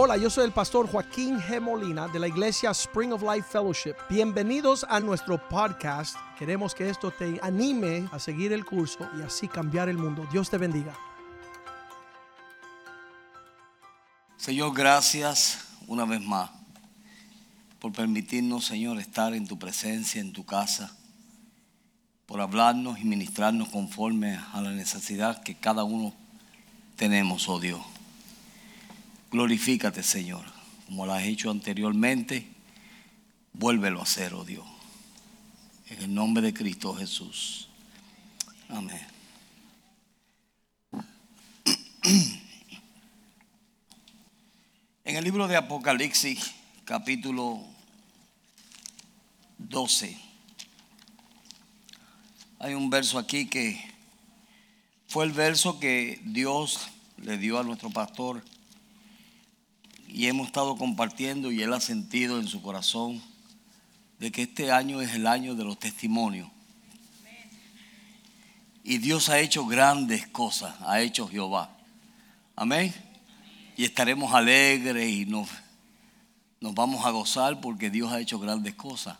[0.00, 1.60] Hola, yo soy el pastor Joaquín G.
[1.60, 3.96] Molina de la iglesia Spring of Life Fellowship.
[4.08, 6.14] Bienvenidos a nuestro podcast.
[6.38, 10.24] Queremos que esto te anime a seguir el curso y así cambiar el mundo.
[10.30, 10.96] Dios te bendiga.
[14.36, 16.48] Señor, gracias una vez más
[17.80, 20.96] por permitirnos, Señor, estar en tu presencia, en tu casa,
[22.26, 26.14] por hablarnos y ministrarnos conforme a la necesidad que cada uno
[26.94, 27.80] tenemos, oh Dios.
[29.30, 30.42] Glorifícate, Señor,
[30.86, 32.46] como lo has hecho anteriormente,
[33.52, 34.66] vuélvelo a hacer, oh Dios.
[35.90, 37.68] En el nombre de Cristo Jesús.
[38.70, 39.06] Amén.
[45.04, 46.54] En el libro de Apocalipsis,
[46.86, 47.62] capítulo
[49.58, 50.18] 12,
[52.60, 53.78] hay un verso aquí que
[55.06, 56.88] fue el verso que Dios
[57.18, 58.42] le dio a nuestro pastor
[60.08, 63.22] y hemos estado compartiendo y él ha sentido en su corazón
[64.18, 66.48] de que este año es el año de los testimonios.
[68.82, 71.70] Y Dios ha hecho grandes cosas, ha hecho Jehová.
[72.56, 72.92] Amén.
[73.76, 75.48] Y estaremos alegres y nos,
[76.60, 79.18] nos vamos a gozar porque Dios ha hecho grandes cosas.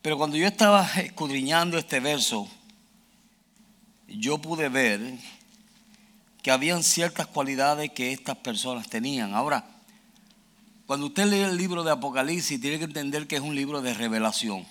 [0.00, 2.48] Pero cuando yo estaba escudriñando este verso,
[4.08, 5.00] yo pude ver
[6.44, 9.32] que habían ciertas cualidades que estas personas tenían.
[9.32, 9.64] Ahora,
[10.84, 13.94] cuando usted lee el libro de Apocalipsis, tiene que entender que es un libro de
[13.94, 14.66] revelación.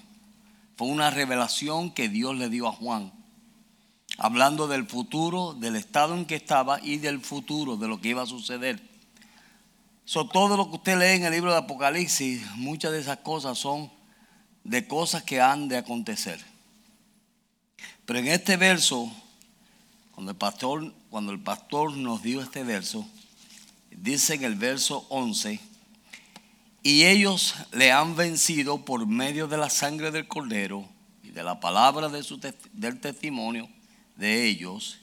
[0.78, 3.12] Fue una revelación que Dios le dio a Juan,
[4.20, 8.22] hablando del futuro, del estado en que estaba y del futuro, de lo que iba
[8.22, 8.80] a suceder.
[10.06, 13.58] So, todo lo que usted lee en el libro de Apocalipsis, muchas de esas cosas
[13.58, 13.92] son
[14.64, 16.40] de cosas que han de acontecer.
[18.06, 19.12] Pero en este verso,
[20.14, 23.06] cuando el pastor, cuando el pastor nos dio este verso,
[23.90, 25.60] dice en el verso 11,
[26.84, 30.88] y ellos le han vencido por medio de la sangre del cordero
[31.24, 32.40] y de la palabra de su,
[32.74, 33.70] del testimonio
[34.16, 35.00] de ellos,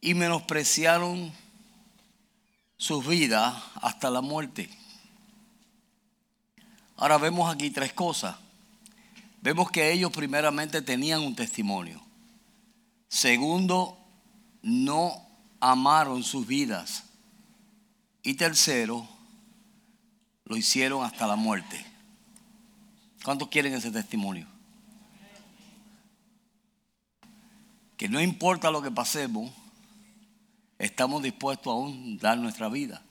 [0.00, 1.30] y menospreciaron
[2.78, 4.70] sus vidas hasta la muerte.
[6.96, 8.36] Ahora vemos aquí tres cosas.
[9.42, 12.02] Vemos que ellos primeramente tenían un testimonio.
[13.08, 13.99] Segundo,
[14.62, 15.26] no
[15.60, 17.04] amaron sus vidas.
[18.22, 19.08] Y tercero,
[20.44, 21.84] lo hicieron hasta la muerte.
[23.24, 24.46] ¿Cuántos quieren ese testimonio?
[27.96, 29.52] Que no importa lo que pasemos,
[30.78, 33.02] estamos dispuestos a dar nuestra vida.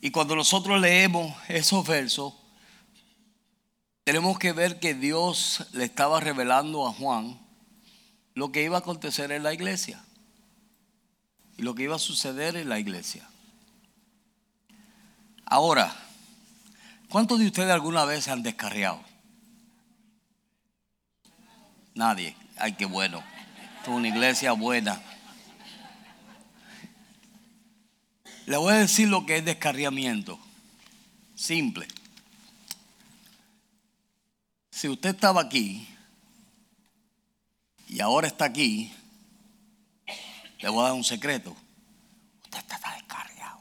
[0.00, 2.34] Y cuando nosotros leemos esos versos,
[4.04, 7.43] tenemos que ver que Dios le estaba revelando a Juan
[8.34, 10.02] lo que iba a acontecer en la iglesia
[11.56, 13.28] y lo que iba a suceder en la iglesia.
[15.46, 15.94] Ahora,
[17.08, 19.00] ¿cuántos de ustedes alguna vez se han descarriado?
[21.94, 22.36] Nadie.
[22.56, 23.22] Ay, qué bueno.
[23.82, 25.00] Es una iglesia buena.
[28.46, 30.38] Le voy a decir lo que es descarriamiento.
[31.36, 31.86] Simple.
[34.70, 35.88] Si usted estaba aquí
[37.94, 38.92] y ahora está aquí,
[40.58, 41.56] le voy a dar un secreto.
[42.42, 43.60] Usted está descarriado.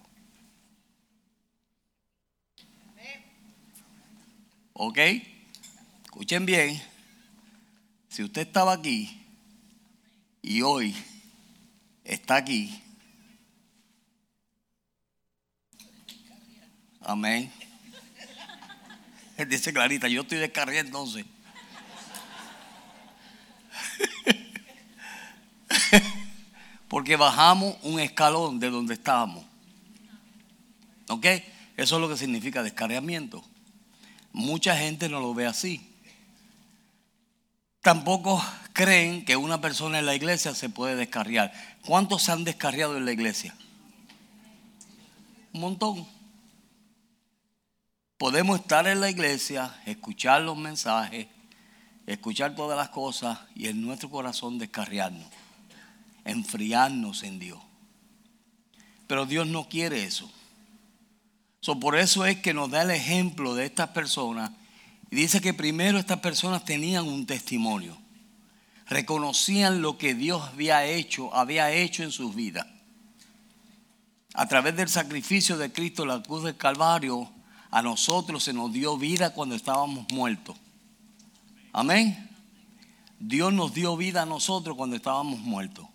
[4.73, 4.97] ¿Ok?
[6.05, 6.81] Escuchen bien.
[8.09, 9.23] Si usted estaba aquí
[10.41, 10.95] y hoy
[12.03, 12.81] está aquí,
[17.01, 17.53] amén.
[19.47, 21.23] Dice Clarita, yo estoy descarriado entonces.
[26.93, 29.43] Porque bajamos un escalón de donde estábamos.
[31.09, 31.25] ¿Ok?
[31.75, 33.43] Eso es lo que significa descarriamiento.
[34.31, 35.91] Mucha gente no lo ve así.
[37.81, 41.51] Tampoco creen que una persona en la iglesia se puede descarriar.
[41.83, 43.55] ¿Cuántos se han descarriado en la iglesia?
[45.51, 46.07] Un montón.
[48.19, 51.25] Podemos estar en la iglesia, escuchar los mensajes,
[52.05, 55.25] escuchar todas las cosas y en nuestro corazón descarriarnos,
[56.25, 57.59] enfriarnos en Dios.
[59.07, 60.31] Pero Dios no quiere eso.
[61.79, 64.51] por eso es que nos da el ejemplo de estas personas
[65.11, 67.95] y dice que primero estas personas tenían un testimonio.
[68.87, 72.65] Reconocían lo que Dios había hecho, había hecho en sus vidas.
[74.33, 77.29] A través del sacrificio de Cristo en la cruz del Calvario,
[77.69, 80.55] a nosotros se nos dio vida cuando estábamos muertos.
[81.71, 82.29] Amén.
[83.19, 85.85] Dios nos dio vida a nosotros cuando estábamos muertos.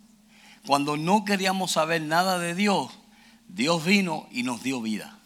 [0.69, 2.91] Cuando no queríamos saber nada de Dios,
[3.47, 5.17] Dios vino y nos dio vida.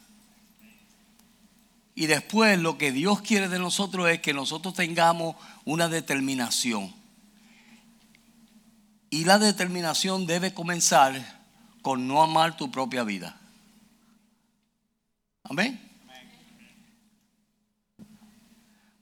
[1.94, 5.36] Y después lo que Dios quiere de nosotros es que nosotros tengamos
[5.66, 6.94] una determinación.
[9.10, 11.42] Y la determinación debe comenzar
[11.82, 13.38] con no amar tu propia vida.
[15.42, 15.78] Amén.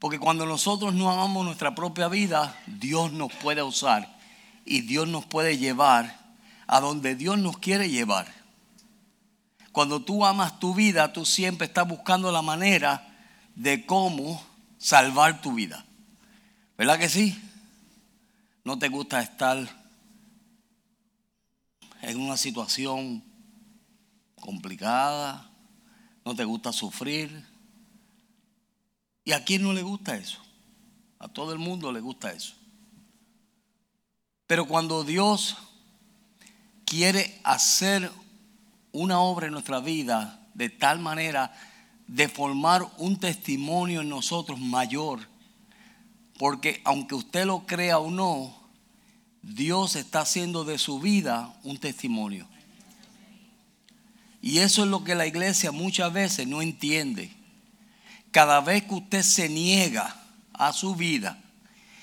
[0.00, 4.18] Porque cuando nosotros no amamos nuestra propia vida, Dios nos puede usar
[4.64, 6.21] y Dios nos puede llevar
[6.72, 8.32] a donde Dios nos quiere llevar.
[9.72, 13.14] Cuando tú amas tu vida, tú siempre estás buscando la manera
[13.54, 14.42] de cómo
[14.78, 15.84] salvar tu vida.
[16.78, 17.38] ¿Verdad que sí?
[18.64, 19.58] No te gusta estar
[22.00, 23.22] en una situación
[24.40, 25.50] complicada,
[26.24, 27.46] no te gusta sufrir.
[29.24, 30.40] ¿Y a quién no le gusta eso?
[31.18, 32.54] A todo el mundo le gusta eso.
[34.46, 35.58] Pero cuando Dios
[36.92, 38.12] quiere hacer
[38.92, 41.50] una obra en nuestra vida de tal manera
[42.06, 45.26] de formar un testimonio en nosotros mayor,
[46.38, 48.54] porque aunque usted lo crea o no,
[49.40, 52.46] Dios está haciendo de su vida un testimonio.
[54.42, 57.32] Y eso es lo que la iglesia muchas veces no entiende.
[58.32, 60.14] Cada vez que usted se niega
[60.52, 61.41] a su vida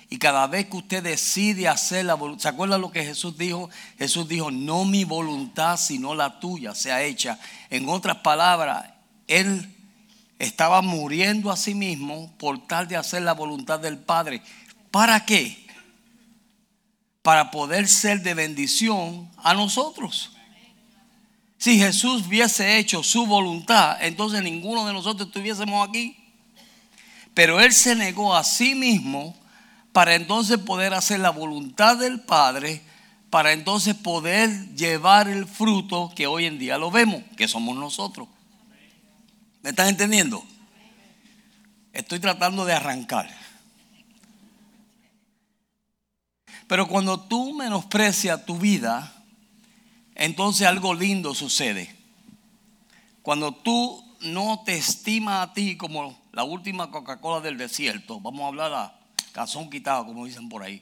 [0.10, 3.70] y cada vez que usted decide hacer la voluntad, ¿se acuerda lo que Jesús dijo?
[4.00, 7.40] Jesús dijo, no mi voluntad sino la tuya sea hecha.
[7.70, 8.90] En otras palabras,
[9.28, 9.76] Él
[10.40, 14.42] estaba muriendo a sí mismo por tal de hacer la voluntad del Padre.
[14.90, 15.68] ¿Para qué?
[17.22, 20.32] Para poder ser de bendición a nosotros.
[21.60, 26.18] Si Jesús hubiese hecho su voluntad, entonces ninguno de nosotros estuviésemos aquí.
[27.36, 29.39] Pero Él se negó a sí mismo
[29.92, 32.82] para entonces poder hacer la voluntad del Padre,
[33.30, 38.28] para entonces poder llevar el fruto que hoy en día lo vemos, que somos nosotros.
[39.62, 40.44] ¿Me están entendiendo?
[41.94, 43.30] Estoy tratando de arrancar.
[46.68, 49.12] Pero cuando tú menosprecias tu vida,
[50.14, 51.96] entonces algo lindo sucede.
[53.24, 58.48] Cuando tú no te estimas a ti como la última Coca-Cola del desierto, vamos a
[58.48, 58.99] hablar a
[59.32, 60.82] cazón quitado, como dicen por ahí.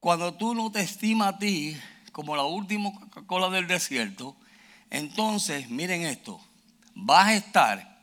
[0.00, 1.76] Cuando tú no te estimas a ti
[2.12, 4.36] como la última Coca-Cola del desierto,
[4.88, 6.40] entonces, miren esto,
[6.94, 8.00] vas a estar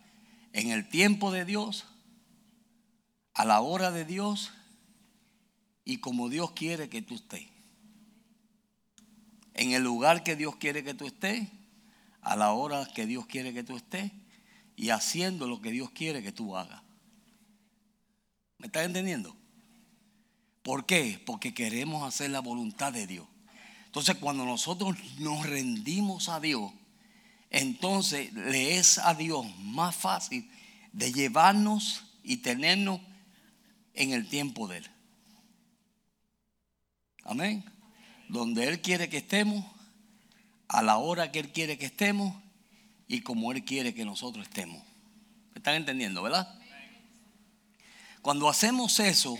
[0.53, 1.85] en el tiempo de Dios,
[3.33, 4.51] a la hora de Dios
[5.85, 7.47] y como Dios quiere que tú estés
[9.57, 11.47] en el lugar que Dios quiere que tú estés,
[12.21, 14.11] a la hora que Dios quiere que tú estés
[14.75, 16.81] y haciendo lo que Dios quiere que tú hagas.
[18.57, 19.35] ¿Me estás entendiendo?
[20.63, 21.21] ¿Por qué?
[21.25, 23.27] Porque queremos hacer la voluntad de Dios.
[23.85, 26.71] Entonces cuando nosotros nos rendimos a Dios,
[27.49, 30.49] entonces le es a Dios más fácil
[30.91, 32.99] de llevarnos y tenernos
[33.93, 34.87] en el tiempo de Él.
[37.23, 37.77] Amén
[38.27, 39.65] donde Él quiere que estemos,
[40.67, 42.35] a la hora que Él quiere que estemos
[43.07, 44.83] y como Él quiere que nosotros estemos.
[45.53, 46.56] ¿Me están entendiendo, verdad?
[48.21, 49.37] Cuando hacemos eso,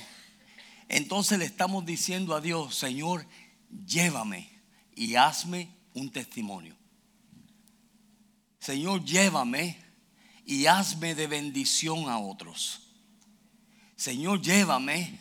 [0.90, 3.26] entonces le estamos diciendo a Dios, Señor,
[3.86, 4.50] llévame
[4.96, 6.76] y hazme un testimonio.
[8.60, 9.78] Señor, llévame
[10.46, 12.82] y hazme de bendición a otros.
[13.96, 15.20] Señor, llévame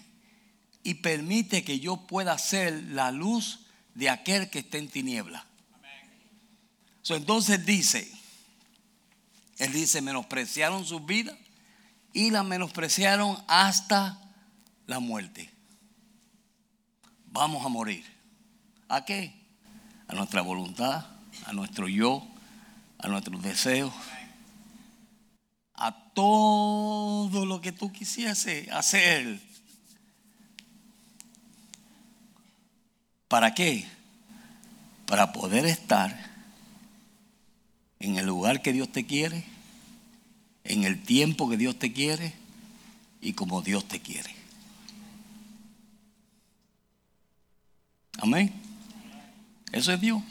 [0.83, 5.45] y permite que yo pueda ser la luz de aquel que está en tiniebla.
[7.09, 8.11] entonces dice,
[9.59, 11.37] él dice, menospreciaron sus vidas
[12.17, 14.19] y la menospreciaron hasta
[14.87, 15.51] la muerte.
[17.27, 18.05] Vamos a morir.
[18.89, 19.35] ¿A qué?
[20.09, 21.05] A nuestra voluntad,
[21.45, 22.27] a nuestro yo,
[22.99, 23.93] a nuestros deseos,
[25.75, 29.39] a todo lo que tú quisiese hacer
[33.29, 33.85] ¿Para qué?
[35.07, 36.17] Para poder estar
[37.99, 39.45] en el lugar que Dios te quiere,
[40.69, 42.35] en el tiempo que Dios te quiere
[43.21, 44.35] y como Dios te quiere.
[48.19, 48.53] Amén.
[49.73, 50.23] Eso es Dios.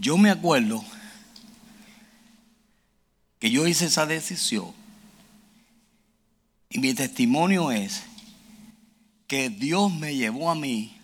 [0.00, 0.82] Yo me acuerdo
[3.38, 4.72] que yo hice esa decisión
[6.70, 8.02] y mi testimonio es
[9.26, 10.96] que Dios me llevó a mí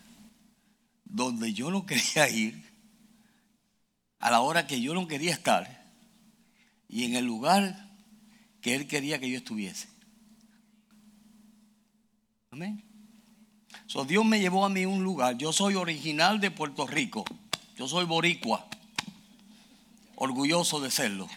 [1.04, 2.62] donde yo no quería ir,
[4.20, 5.77] a la hora que yo no quería estar
[6.88, 7.88] y en el lugar
[8.60, 9.88] que Él quería que yo estuviese.
[12.50, 12.82] Amén.
[13.86, 15.36] So, Dios me llevó a mí un lugar.
[15.36, 17.24] Yo soy original de Puerto Rico.
[17.76, 18.66] Yo soy boricua.
[20.16, 21.28] Orgulloso de serlo.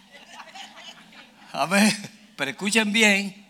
[1.51, 1.93] A ver,
[2.35, 3.45] pero escuchen bien.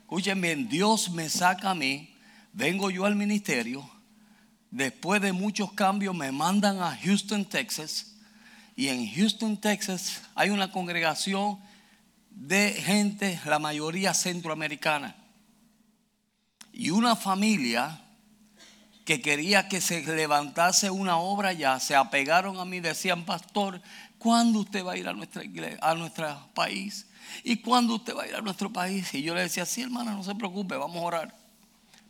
[0.00, 0.68] Escuchen bien.
[0.68, 2.14] Dios me saca a mí.
[2.52, 3.88] Vengo yo al ministerio.
[4.70, 8.15] Después de muchos cambios me mandan a Houston, Texas.
[8.76, 11.58] Y en Houston, Texas hay una congregación
[12.30, 15.16] de gente, la mayoría centroamericana.
[16.74, 18.02] Y una familia
[19.06, 23.80] que quería que se levantase una obra ya, se apegaron a mí, decían, pastor,
[24.18, 25.42] ¿cuándo usted va a ir a nuestra
[25.80, 27.06] a nuestro país?
[27.42, 29.14] ¿Y cuándo usted va a ir a nuestro país?
[29.14, 31.34] Y yo le decía, sí, hermana, no se preocupe, vamos a orar.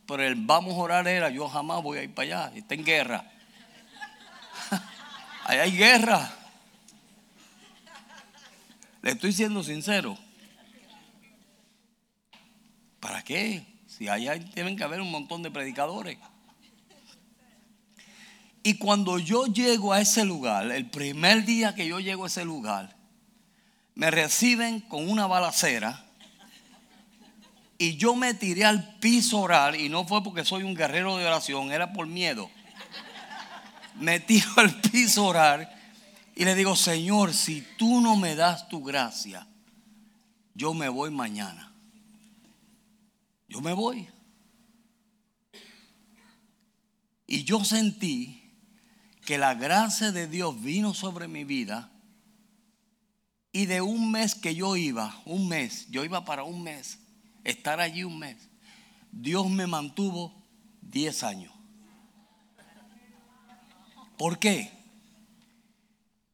[0.05, 2.85] Pero el vamos a orar era, yo jamás voy a ir para allá, está en
[2.85, 3.25] guerra.
[5.45, 6.46] Ahí hay guerra.
[9.07, 10.19] Le estoy siendo sincero.
[12.99, 13.65] ¿Para qué?
[13.87, 16.19] Si allá tienen que haber un montón de predicadores.
[18.65, 22.45] Y cuando yo llego a ese lugar, el primer día que yo llego a ese
[22.45, 22.97] lugar,
[23.95, 26.05] me reciben con una balacera
[27.79, 31.17] y yo me tiré al piso a orar y no fue porque soy un guerrero
[31.17, 32.51] de oración, era por miedo.
[33.95, 35.76] Me tiro al piso orar
[36.39, 39.47] y le digo, Señor, si tú no me das tu gracia,
[40.55, 41.73] yo me voy mañana.
[43.49, 44.07] Yo me voy.
[47.27, 48.53] Y yo sentí
[49.25, 51.91] que la gracia de Dios vino sobre mi vida.
[53.51, 56.99] Y de un mes que yo iba, un mes, yo iba para un mes,
[57.45, 58.37] estar allí un mes,
[59.11, 60.47] Dios me mantuvo
[60.83, 61.55] 10 años.
[64.19, 64.76] ¿Por qué?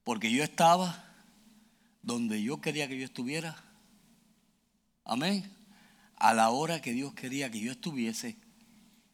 [0.04, 1.04] Porque yo estaba
[2.02, 3.56] donde yo quería que yo estuviera.
[5.04, 5.50] Amén.
[6.16, 8.36] A la hora que Dios quería que yo estuviese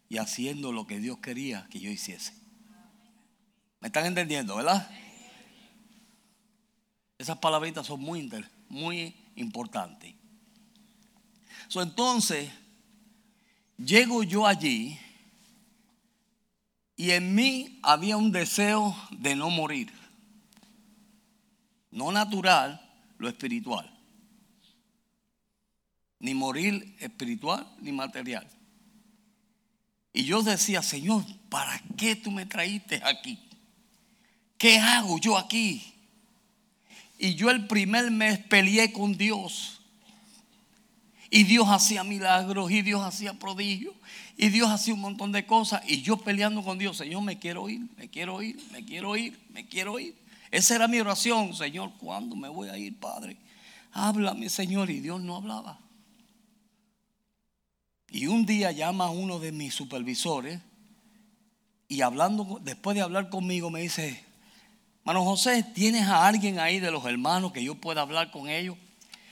[0.09, 2.33] y haciendo lo que Dios quería que yo hiciese.
[3.79, 4.89] ¿Me están entendiendo, verdad?
[7.17, 8.29] Esas palabritas son muy,
[8.69, 10.15] muy importantes.
[11.75, 12.49] entonces,
[13.77, 14.99] llego yo allí
[16.95, 19.98] y en mí había un deseo de no morir.
[21.91, 22.81] No natural,
[23.17, 23.89] lo espiritual.
[26.19, 28.47] Ni morir espiritual ni material.
[30.11, 33.39] Y yo decía, Señor, ¿para qué tú me traíste aquí?
[34.57, 35.93] ¿Qué hago yo aquí?
[37.17, 39.81] Y yo el primer mes peleé con Dios.
[41.29, 43.93] Y Dios hacía milagros, y Dios hacía prodigios,
[44.35, 45.83] y Dios hacía un montón de cosas.
[45.87, 49.39] Y yo peleando con Dios, Señor, me quiero ir, me quiero ir, me quiero ir,
[49.51, 50.15] me quiero ir.
[50.51, 53.37] Esa era mi oración, Señor, ¿cuándo me voy a ir, Padre?
[53.91, 54.89] Háblame, Señor.
[54.89, 55.79] Y Dios no hablaba.
[58.09, 60.59] Y un día llama a uno de mis supervisores
[61.87, 64.23] y hablando, después de hablar conmigo, me dice,
[65.03, 68.77] Mano José, ¿tienes a alguien ahí de los hermanos que yo pueda hablar con ellos?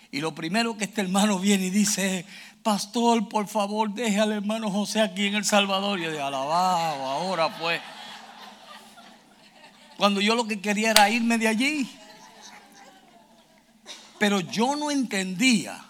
[0.09, 2.25] Y lo primero que este hermano viene y dice,
[2.63, 5.99] pastor, por favor, deje al hermano José aquí en El Salvador.
[5.99, 7.79] Y yo de alabado, ahora pues.
[9.97, 11.89] Cuando yo lo que quería era irme de allí.
[14.19, 15.83] Pero yo no entendía,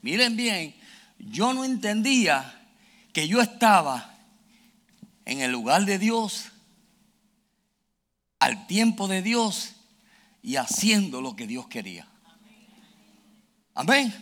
[0.00, 0.74] miren bien,
[1.18, 2.62] yo no entendía
[3.12, 4.16] que yo estaba
[5.24, 6.46] en el lugar de Dios,
[8.38, 9.74] al tiempo de Dios
[10.42, 12.06] y haciendo lo que Dios quería.
[13.74, 14.14] Amén.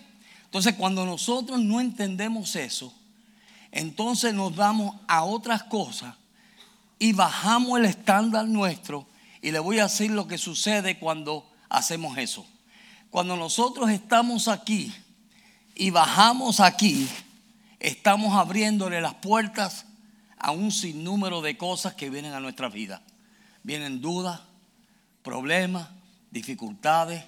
[0.44, 2.94] Entonces cuando nosotros no entendemos eso,
[3.70, 6.14] entonces nos damos a otras cosas
[6.98, 9.06] y bajamos el estándar nuestro
[9.42, 12.46] y le voy a decir lo que sucede cuando hacemos eso.
[13.10, 14.94] Cuando nosotros estamos aquí
[15.74, 17.08] y bajamos aquí,
[17.80, 19.84] estamos abriéndole las puertas
[20.38, 23.02] a un sinnúmero de cosas que vienen a nuestra vida.
[23.64, 24.40] Vienen dudas,
[25.22, 25.88] problemas,
[26.30, 27.24] dificultades,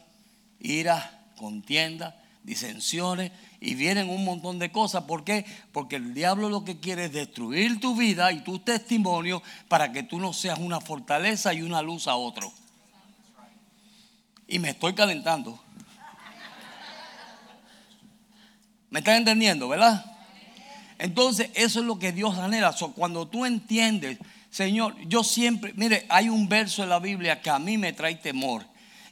[0.61, 3.33] ira, contienda, disensiones
[3.65, 5.05] y vienen un montón de cosas.
[5.05, 5.47] ¿Por qué?
[5.73, 10.03] Porque el diablo lo que quiere es destruir tu vida y tu testimonio para que
[10.03, 12.53] tú no seas una fortaleza y una luz a otro.
[14.47, 15.59] Y me estoy calentando.
[18.91, 20.05] ¿Me están entendiendo, verdad?
[20.99, 22.75] Entonces, eso es lo que Dios anhela.
[22.95, 24.19] cuando tú entiendes,
[24.51, 28.15] Señor, yo siempre, mire, hay un verso en la Biblia que a mí me trae
[28.17, 28.65] temor.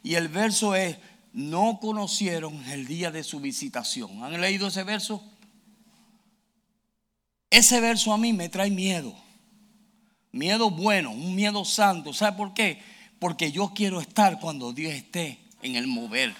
[0.03, 0.97] Y el verso es,
[1.33, 4.23] no conocieron el día de su visitación.
[4.23, 5.23] ¿Han leído ese verso?
[7.49, 9.15] Ese verso a mí me trae miedo.
[10.31, 12.13] Miedo bueno, un miedo santo.
[12.13, 12.81] ¿Sabe por qué?
[13.19, 16.35] Porque yo quiero estar cuando Dios esté en el mover.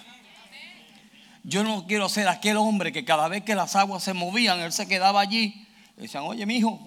[1.44, 4.72] Yo no quiero ser aquel hombre que cada vez que las aguas se movían, él
[4.72, 5.68] se quedaba allí.
[5.98, 6.80] decían, oye, mi hijo,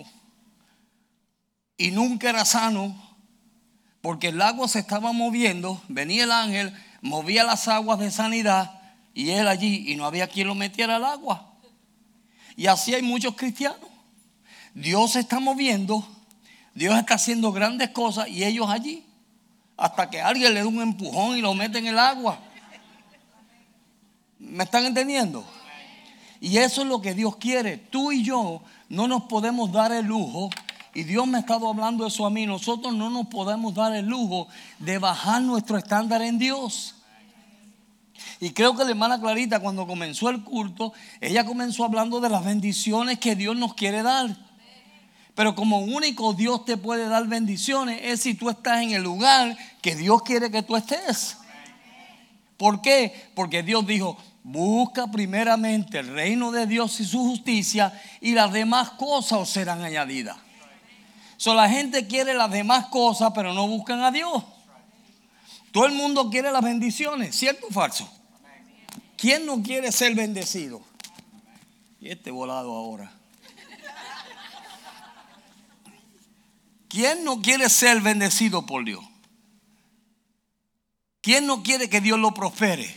[1.76, 2.94] y nunca era sano
[4.00, 8.80] porque el agua se estaba moviendo, venía el ángel, movía las aguas de sanidad
[9.14, 11.54] y él allí y no había quien lo metiera al agua.
[12.56, 13.90] Y así hay muchos cristianos.
[14.74, 16.06] Dios se está moviendo,
[16.74, 19.04] Dios está haciendo grandes cosas y ellos allí.
[19.76, 22.38] Hasta que alguien le da un empujón y lo mete en el agua.
[24.38, 25.44] ¿Me están entendiendo?
[26.40, 27.76] Y eso es lo que Dios quiere.
[27.78, 30.50] Tú y yo no nos podemos dar el lujo,
[30.96, 34.06] y Dios me ha estado hablando eso a mí, nosotros no nos podemos dar el
[34.06, 34.48] lujo
[34.78, 36.94] de bajar nuestro estándar en Dios.
[38.40, 42.42] Y creo que la hermana Clarita cuando comenzó el culto, ella comenzó hablando de las
[42.42, 44.34] bendiciones que Dios nos quiere dar.
[45.34, 49.54] Pero como único Dios te puede dar bendiciones es si tú estás en el lugar
[49.82, 51.36] que Dios quiere que tú estés.
[52.56, 53.28] ¿Por qué?
[53.34, 58.92] Porque Dios dijo, busca primeramente el reino de Dios y su justicia y las demás
[58.92, 60.45] cosas os serán añadidas.
[61.36, 64.42] So, la gente quiere las demás cosas, pero no buscan a Dios.
[65.72, 68.10] Todo el mundo quiere las bendiciones, ¿cierto o falso?
[69.16, 70.82] ¿Quién no quiere ser bendecido?
[72.00, 73.12] Y este volado ahora.
[76.88, 79.04] ¿Quién no quiere ser bendecido por Dios?
[81.20, 82.94] ¿Quién no quiere que Dios lo prospere?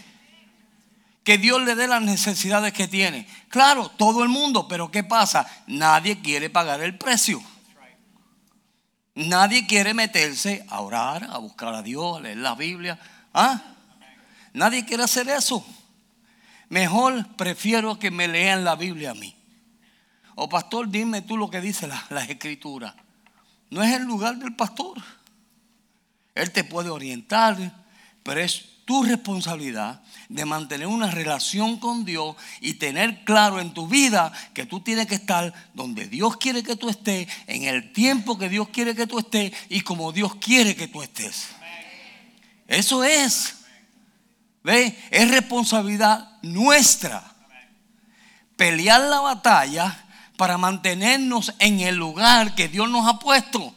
[1.24, 3.28] Que Dios le dé las necesidades que tiene.
[3.50, 5.46] Claro, todo el mundo, pero ¿qué pasa?
[5.68, 7.44] Nadie quiere pagar el precio.
[9.20, 12.98] Nadie quiere meterse a orar, a buscar a Dios, a leer la Biblia.
[13.34, 13.62] ¿Ah?
[14.54, 15.66] Nadie quiere hacer eso.
[16.70, 19.36] Mejor prefiero que me lean la Biblia a mí.
[20.36, 22.96] O pastor, dime tú lo que dice la, la escritura.
[23.70, 24.98] No es el lugar del pastor.
[26.34, 27.58] Él te puede orientar,
[28.24, 33.88] pero es tu responsabilidad de mantener una relación con Dios y tener claro en tu
[33.88, 38.40] vida que tú tienes que estar donde Dios quiere que tú estés, en el tiempo
[38.40, 41.50] que Dios quiere que tú estés y como Dios quiere que tú estés.
[42.68, 43.58] Eso es.
[44.64, 44.98] ¿Ve?
[45.12, 47.32] Es responsabilidad nuestra
[48.56, 50.04] pelear la batalla
[50.36, 53.72] para mantenernos en el lugar que Dios nos ha puesto.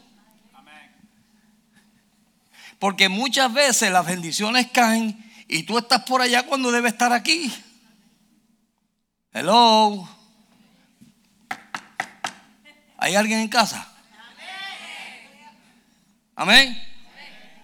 [2.83, 5.16] Porque muchas veces las bendiciones caen
[5.47, 7.49] y tú estás por allá cuando debe estar aquí.
[9.33, 10.09] Hello.
[12.99, 13.87] ¿Hay alguien en casa?
[16.35, 16.77] Amén.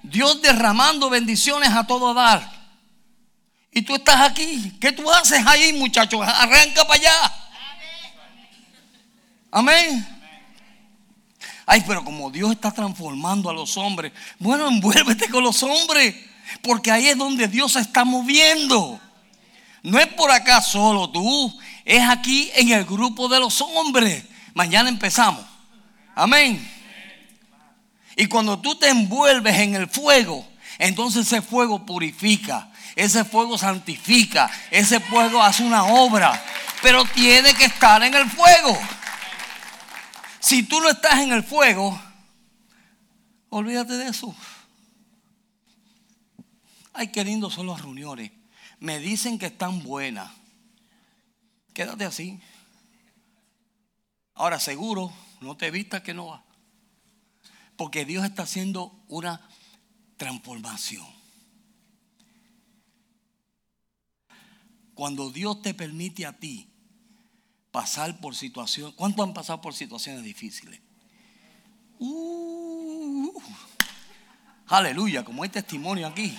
[0.05, 2.49] Dios derramando bendiciones a todo dar.
[3.73, 4.79] Y tú estás aquí.
[4.81, 6.21] ¿Qué tú haces ahí, muchachos?
[6.25, 7.35] Arranca para allá.
[9.51, 10.18] Amén.
[11.71, 16.15] Ay, pero como Dios está transformando a los hombres, bueno, envuélvete con los hombres,
[16.63, 18.99] porque ahí es donde Dios se está moviendo.
[19.83, 24.25] No es por acá solo tú, es aquí en el grupo de los hombres.
[24.55, 25.45] Mañana empezamos.
[26.15, 26.67] Amén.
[28.17, 34.51] Y cuando tú te envuelves en el fuego, entonces ese fuego purifica, ese fuego santifica,
[34.71, 36.43] ese fuego hace una obra,
[36.81, 38.81] pero tiene que estar en el fuego.
[40.41, 42.01] Si tú no estás en el fuego,
[43.49, 44.35] olvídate de eso.
[46.93, 48.33] Ay, qué lindo son las reuniones.
[48.81, 50.31] Me dicen que están buenas.
[51.73, 52.41] Quédate así.
[54.35, 56.45] Ahora, seguro, no te vistas que no va.
[57.77, 59.49] Porque Dios está haciendo una
[60.17, 61.07] transformación.
[64.95, 66.68] Cuando Dios te permite a ti
[67.71, 68.95] pasar por situaciones.
[68.95, 70.81] ¿Cuántos han pasado por situaciones difíciles?
[71.99, 73.33] Uh,
[74.67, 76.37] aleluya, como hay testimonio aquí.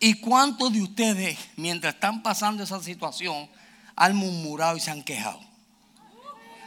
[0.00, 3.48] ¿Y cuántos de ustedes, mientras están pasando esa situación,
[3.96, 5.40] han murmurado y se han quejado?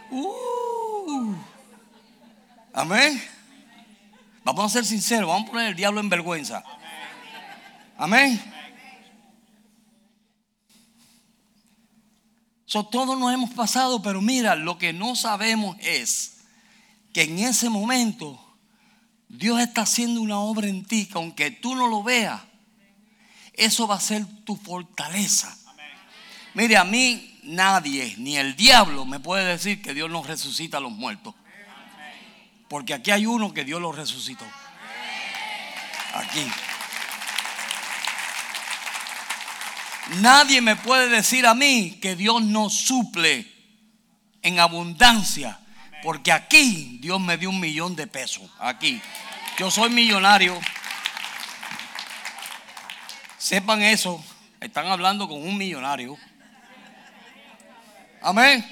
[0.09, 1.33] Uh,
[2.73, 3.21] amén.
[4.43, 6.63] Vamos a ser sinceros, vamos a poner el diablo en vergüenza.
[7.97, 8.41] Amén.
[12.71, 16.37] Todos nos hemos pasado, pero mira, lo que no sabemos es
[17.13, 18.39] que en ese momento
[19.27, 22.41] Dios está haciendo una obra en ti que aunque tú no lo veas,
[23.53, 25.57] eso va a ser tu fortaleza.
[26.53, 30.81] Mire, a mí nadie, ni el diablo, me puede decir que Dios nos resucita a
[30.81, 31.35] los muertos.
[32.69, 34.45] Porque aquí hay uno que Dios lo resucitó.
[36.13, 36.45] Aquí.
[40.19, 43.49] Nadie me puede decir a mí que Dios no suple
[44.41, 45.59] en abundancia.
[46.03, 48.49] Porque aquí Dios me dio un millón de pesos.
[48.59, 49.01] Aquí.
[49.57, 50.59] Yo soy millonario.
[53.37, 54.23] Sepan eso.
[54.59, 56.17] Están hablando con un millonario.
[58.21, 58.65] Amén.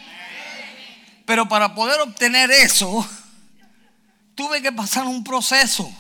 [1.25, 3.08] Pero para poder obtener eso,
[4.36, 5.91] tuve que pasar un proceso.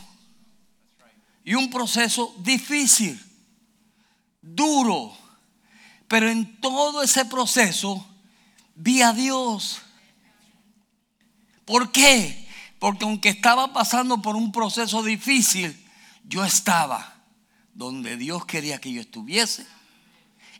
[1.43, 3.19] Y un proceso difícil,
[4.41, 5.18] duro.
[6.09, 8.05] Pero en todo ese proceso
[8.75, 9.79] vi a Dios.
[11.63, 12.47] ¿Por qué?
[12.79, 15.87] Porque aunque estaba pasando por un proceso difícil,
[16.23, 17.15] yo estaba
[17.75, 19.67] donde Dios quería que yo estuviese,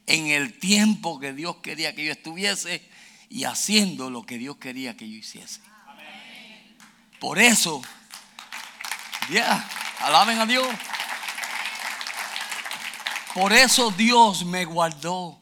[0.05, 2.87] en el tiempo que Dios quería que yo estuviese
[3.27, 5.61] y haciendo lo que Dios quería que yo hiciese.
[7.19, 7.81] Por eso,
[9.31, 9.67] ya,
[9.99, 10.67] alaben a Dios.
[13.33, 15.38] Por eso Dios me guardó.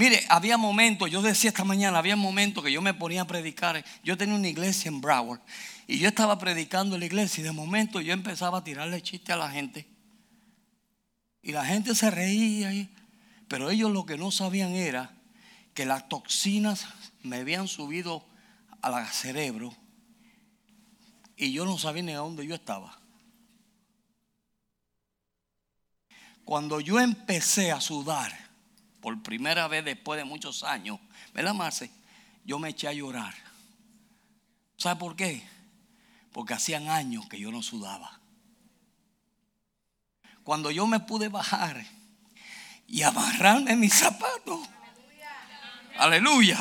[0.00, 3.84] Mire, había momentos, yo decía esta mañana, había momentos que yo me ponía a predicar.
[4.02, 5.42] Yo tenía una iglesia en Broward
[5.86, 9.30] y yo estaba predicando en la iglesia y de momento yo empezaba a tirarle chiste
[9.30, 9.86] a la gente.
[11.42, 12.72] Y la gente se reía,
[13.46, 15.14] pero ellos lo que no sabían era
[15.74, 16.86] que las toxinas
[17.22, 18.24] me habían subido
[18.80, 19.76] al cerebro
[21.36, 22.98] y yo no sabía ni a dónde yo estaba.
[26.46, 28.49] Cuando yo empecé a sudar,
[29.00, 30.98] por primera vez después de muchos años,
[31.32, 31.90] ¿verdad, Marce?
[32.44, 33.34] Yo me eché a llorar.
[34.76, 35.46] ¿Sabe por qué?
[36.32, 38.20] Porque hacían años que yo no sudaba.
[40.42, 41.84] Cuando yo me pude bajar
[42.86, 44.60] y amarrarme mis zapatos.
[45.96, 46.58] Aleluya.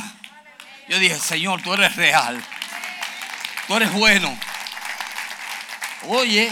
[0.90, 2.44] Yo dije, Señor, tú eres real.
[3.68, 4.38] Tú eres bueno.
[6.08, 6.52] Oye,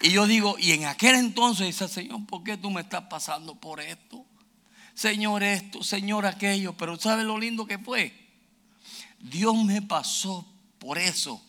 [0.00, 3.54] y yo digo, y en aquel entonces dice, Señor, ¿por qué tú me estás pasando
[3.54, 4.26] por esto?
[4.94, 6.76] Señor esto, Señor aquello.
[6.76, 8.12] Pero ¿sabe lo lindo que fue?
[9.18, 10.46] Dios me pasó
[10.78, 11.42] por eso,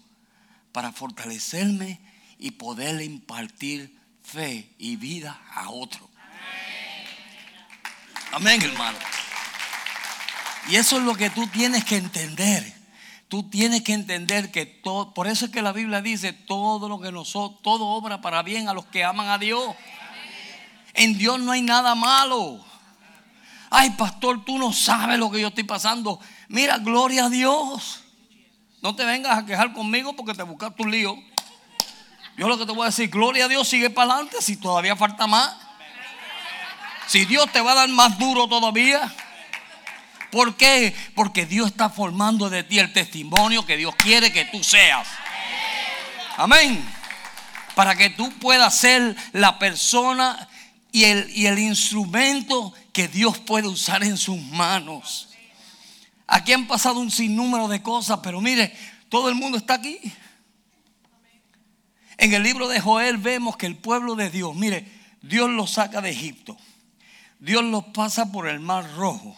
[0.71, 1.99] para fortalecerme
[2.39, 6.09] y poderle impartir fe y vida a otro.
[8.31, 8.97] Amén, hermano.
[10.67, 12.73] Y eso es lo que tú tienes que entender.
[13.27, 16.99] Tú tienes que entender que todo, por eso es que la Biblia dice, todo lo
[16.99, 19.75] que nosotros, todo obra para bien a los que aman a Dios.
[20.93, 22.63] En Dios no hay nada malo.
[23.77, 26.17] Ay, pastor, tú no sabes lo que yo estoy pasando.
[26.47, 28.05] Mira, gloria a Dios.
[28.81, 31.13] No te vengas a quejar conmigo porque te buscas tu lío.
[32.37, 34.95] Yo lo que te voy a decir, gloria a Dios, sigue para adelante si todavía
[34.95, 35.57] falta más.
[37.07, 39.13] Si Dios te va a dar más duro todavía.
[40.31, 40.95] ¿Por qué?
[41.13, 45.05] Porque Dios está formando de ti el testimonio que Dios quiere que tú seas.
[46.37, 46.81] Amén.
[47.75, 50.47] Para que tú puedas ser la persona
[50.93, 55.27] y el, y el instrumento que Dios puede usar en sus manos.
[56.27, 58.73] Aquí han pasado un sinnúmero de cosas, pero mire,
[59.09, 59.99] todo el mundo está aquí.
[62.17, 64.89] En el libro de Joel vemos que el pueblo de Dios, mire,
[65.21, 66.55] Dios los saca de Egipto.
[67.37, 69.37] Dios los pasa por el mar rojo.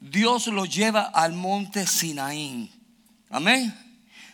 [0.00, 2.70] Dios los lleva al monte Sinaín.
[3.28, 3.74] Amén.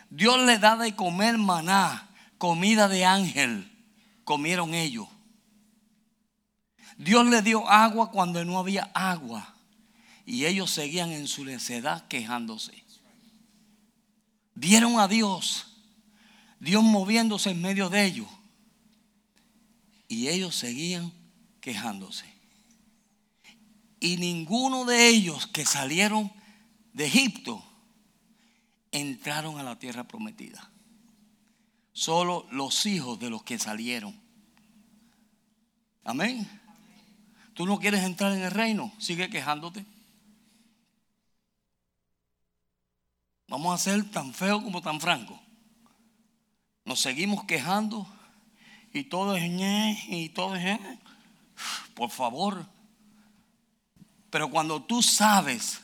[0.09, 2.07] Dios le da de comer maná,
[2.37, 3.69] comida de ángel.
[4.23, 5.09] Comieron ellos.
[6.97, 9.55] Dios le dio agua cuando no había agua.
[10.25, 12.83] Y ellos seguían en su necedad quejándose.
[14.55, 15.67] Vieron a Dios.
[16.59, 18.27] Dios moviéndose en medio de ellos.
[20.07, 21.13] Y ellos seguían
[21.61, 22.25] quejándose.
[23.99, 26.31] Y ninguno de ellos que salieron
[26.93, 27.63] de Egipto
[28.91, 30.71] entraron a la tierra prometida.
[31.93, 34.19] Solo los hijos de los que salieron.
[36.03, 36.47] Amén.
[37.57, 39.83] Tú no quieres entrar en el reino, sigue quejándote.
[43.47, 45.39] Vamos a ser tan feos como tan francos.
[46.85, 48.07] Nos seguimos quejando
[48.93, 49.49] y todo es
[50.07, 50.79] y todo es
[51.95, 52.63] Por favor,
[54.29, 55.81] pero cuando tú sabes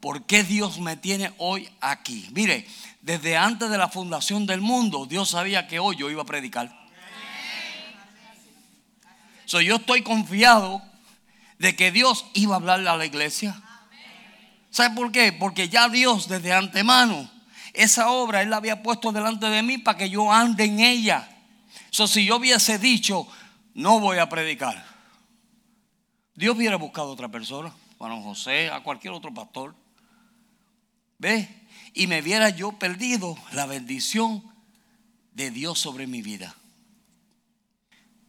[0.00, 2.30] por qué Dios me tiene hoy aquí.
[2.32, 2.66] Mire,
[3.02, 6.74] desde antes de la fundación del mundo, Dios sabía que hoy yo iba a predicar.
[9.44, 10.93] So, yo estoy confiado
[11.58, 13.60] de que Dios iba a hablarle a la iglesia.
[14.70, 15.32] ¿Sabe por qué?
[15.32, 17.30] Porque ya Dios desde antemano,
[17.72, 21.28] esa obra Él la había puesto delante de mí para que yo ande en ella.
[21.90, 23.26] So, si yo hubiese dicho,
[23.74, 24.84] no voy a predicar,
[26.34, 29.74] Dios hubiera buscado a otra persona, a José, a cualquier otro pastor.
[31.18, 31.48] ¿Ve?
[31.94, 34.42] Y me viera yo perdido la bendición
[35.32, 36.54] de Dios sobre mi vida.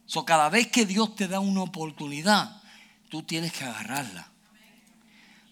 [0.06, 2.62] So, cada vez que Dios te da una oportunidad,
[3.08, 4.30] tú tienes que agarrarla.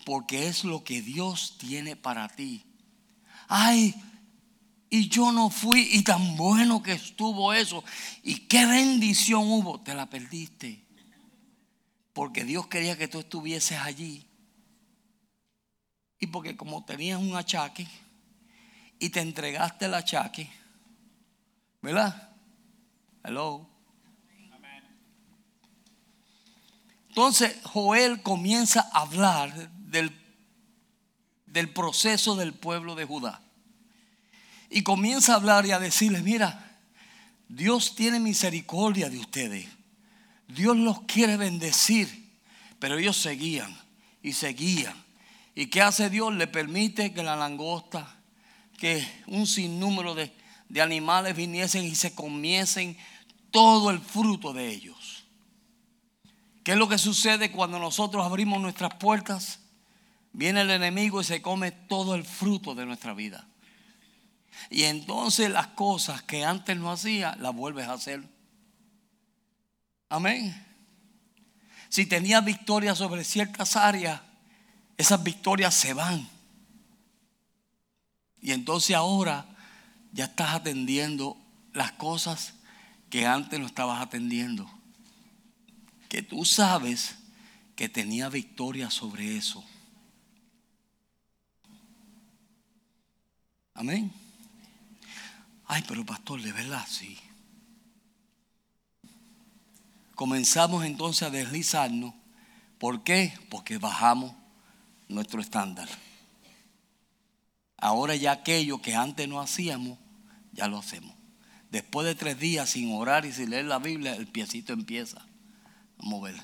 [0.05, 2.65] Porque es lo que Dios tiene para ti.
[3.49, 3.95] Ay,
[4.91, 7.83] y yo no fui y tan bueno que estuvo eso.
[8.23, 9.81] Y qué bendición hubo.
[9.81, 10.85] Te la perdiste
[12.15, 14.25] porque Dios quería que tú estuvieses allí.
[16.21, 17.87] Y porque como tenías un achaque
[18.99, 20.49] y te entregaste el achaque,
[21.83, 22.31] ¿verdad?
[23.25, 23.74] Hello.
[27.15, 30.11] Entonces Joel comienza a hablar del,
[31.47, 33.41] del proceso del pueblo de Judá.
[34.69, 36.77] Y comienza a hablar y a decirles, mira,
[37.49, 39.69] Dios tiene misericordia de ustedes.
[40.49, 42.33] Dios los quiere bendecir.
[42.81, 43.73] Pero ellos seguían
[44.21, 45.01] y seguían.
[45.55, 46.35] ¿Y qué hace Dios?
[46.35, 48.13] Le permite que la langosta,
[48.77, 50.33] que un sinnúmero de,
[50.69, 52.99] de animales viniesen y se comiesen
[53.53, 54.94] todo el fruto de ellos.
[56.65, 59.61] ¿Qué es lo que sucede cuando nosotros abrimos nuestras puertas?
[60.33, 63.47] Viene el enemigo y se come todo el fruto de nuestra vida.
[64.71, 68.27] Y entonces las cosas que antes no hacía, las vuelves a hacer.
[70.09, 70.55] Amén.
[71.91, 74.23] Si tenías victoria sobre ciertas áreas,
[74.97, 76.27] esas victorias se van.
[78.41, 79.47] Y entonces ahora
[80.13, 81.37] ya estás atendiendo
[81.75, 82.55] las cosas
[83.11, 84.67] que antes no estabas atendiendo
[86.15, 87.17] que tú sabes
[87.75, 89.65] que tenía victoria sobre eso.
[93.75, 94.13] Amén.
[95.67, 97.19] Ay, pero pastor, de verdad, sí.
[100.15, 102.15] Comenzamos entonces a deslizarnos.
[102.79, 103.37] ¿Por qué?
[103.51, 104.37] Porque bajamos
[105.09, 105.89] nuestro estándar.
[107.77, 109.99] Ahora ya aquello que antes no hacíamos,
[110.53, 111.17] ya lo hacemos.
[111.73, 115.27] Después de tres días sin orar y sin leer la Biblia, el piecito empieza
[116.05, 116.37] mover.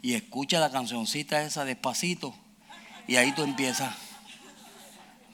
[0.00, 2.34] Y escucha la cancioncita esa despacito.
[3.06, 3.94] Y ahí tú empiezas.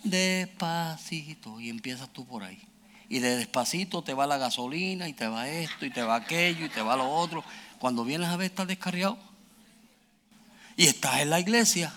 [0.02, 1.60] Despacito.
[1.60, 2.60] Y empiezas tú por ahí.
[3.08, 6.66] Y de despacito te va la gasolina y te va esto y te va aquello
[6.66, 7.44] y te va lo otro.
[7.78, 9.18] Cuando vienes a ver estás descarriado.
[10.76, 11.92] Y estás en la iglesia.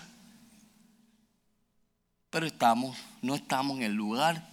[2.30, 4.48] Pero estamos, no estamos en el lugar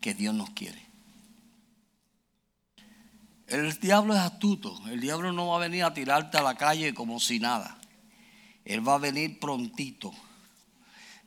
[0.00, 0.83] que Dios nos quiere.
[3.46, 4.80] El diablo es astuto.
[4.88, 7.78] El diablo no va a venir a tirarte a la calle como si nada.
[8.64, 10.12] Él va a venir prontito.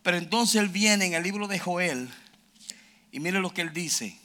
[0.02, 2.08] Pero entonces él viene en el libro de Joel
[3.12, 4.18] y mire lo que él dice.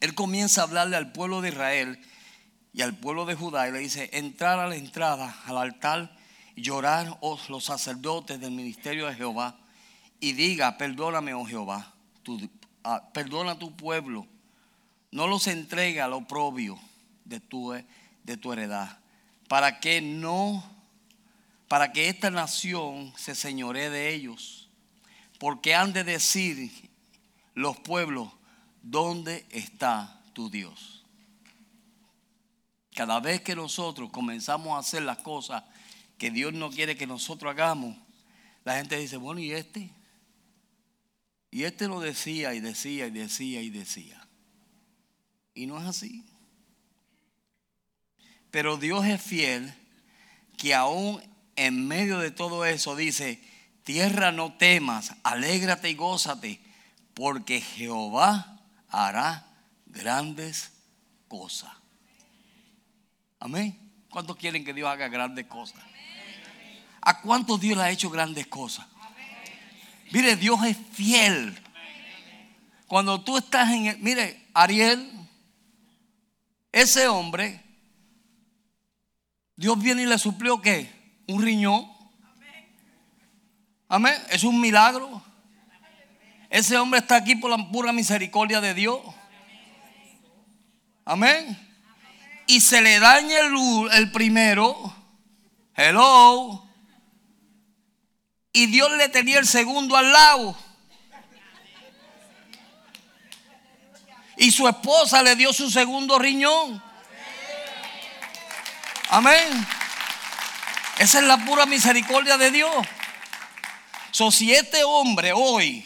[0.00, 1.98] Él comienza a hablarle al pueblo de Israel
[2.72, 6.14] y al pueblo de Judá y le dice, entrar a la entrada al altar
[6.54, 9.58] y llorar oh, los sacerdotes del ministerio de Jehová
[10.20, 11.94] y diga, perdóname, oh Jehová,
[12.84, 14.26] ah, perdona a tu pueblo
[15.16, 16.78] no los entregue al oprobio
[17.24, 18.98] de tu, de tu heredad,
[19.48, 20.62] para que no,
[21.68, 24.68] para que esta nación se señoree de ellos,
[25.38, 26.70] porque han de decir
[27.54, 28.28] los pueblos,
[28.82, 31.02] ¿dónde está tu Dios?
[32.94, 35.64] Cada vez que nosotros comenzamos a hacer las cosas
[36.18, 37.96] que Dios no quiere que nosotros hagamos,
[38.64, 39.90] la gente dice, bueno, ¿y este?
[41.50, 44.25] Y este lo decía y decía y decía y decía.
[45.56, 46.22] Y no es así.
[48.50, 49.74] Pero Dios es fiel
[50.58, 51.20] que aún
[51.56, 53.42] en medio de todo eso dice,
[53.82, 56.60] tierra no temas, alégrate y gózate,
[57.14, 59.46] porque Jehová hará
[59.86, 60.72] grandes
[61.26, 61.72] cosas.
[63.40, 63.78] Amén.
[64.10, 65.82] ¿Cuántos quieren que Dios haga grandes cosas?
[67.00, 68.86] ¿A cuántos Dios le ha hecho grandes cosas?
[70.10, 71.58] Mire, Dios es fiel.
[72.86, 75.16] Cuando tú estás en el, mire, Ariel
[76.72, 77.62] ese hombre,
[79.56, 80.90] Dios viene y le suplió qué?
[81.26, 81.90] Un riñón.
[83.88, 84.14] Amén.
[84.30, 85.22] Es un milagro.
[86.50, 89.00] Ese hombre está aquí por la pura misericordia de Dios.
[91.04, 91.58] Amén.
[92.46, 93.54] Y se le daña el,
[93.92, 94.94] el primero.
[95.74, 96.66] Hello.
[98.52, 100.56] Y Dios le tenía el segundo al lado.
[104.36, 106.82] Y su esposa le dio su segundo riñón.
[109.08, 109.66] Amén.
[110.98, 112.86] Esa es la pura misericordia de Dios.
[114.10, 115.84] So, si este hombre hoy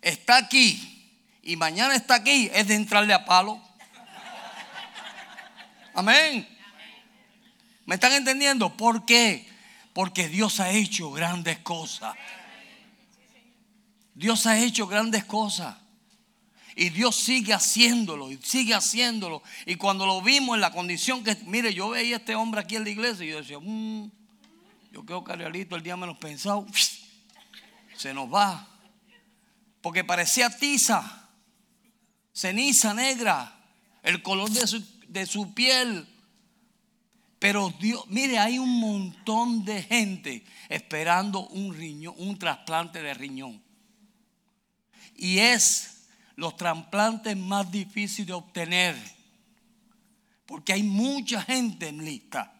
[0.00, 3.62] está aquí y mañana está aquí, es de entrarle a palo.
[5.94, 6.48] Amén.
[7.84, 8.76] ¿Me están entendiendo?
[8.76, 9.48] ¿Por qué?
[9.92, 12.14] Porque Dios ha hecho grandes cosas.
[14.14, 15.76] Dios ha hecho grandes cosas.
[16.78, 19.42] Y Dios sigue haciéndolo y sigue haciéndolo.
[19.64, 22.76] Y cuando lo vimos en la condición que, mire, yo veía a este hombre aquí
[22.76, 24.10] en la iglesia y yo decía, mmm,
[24.92, 26.66] yo creo que Arielito el día menos pensado,
[27.96, 28.68] se nos va.
[29.80, 31.30] Porque parecía tiza,
[32.34, 33.58] ceniza negra,
[34.02, 36.06] el color de su, de su piel.
[37.38, 43.62] Pero Dios, mire, hay un montón de gente esperando un riñón, un trasplante de riñón.
[45.14, 45.95] Y es
[46.36, 48.96] los trasplantes más difíciles de obtener.
[50.46, 52.52] Porque hay mucha gente en lista.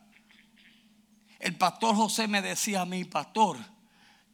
[1.39, 3.59] El pastor José me decía a mí, pastor,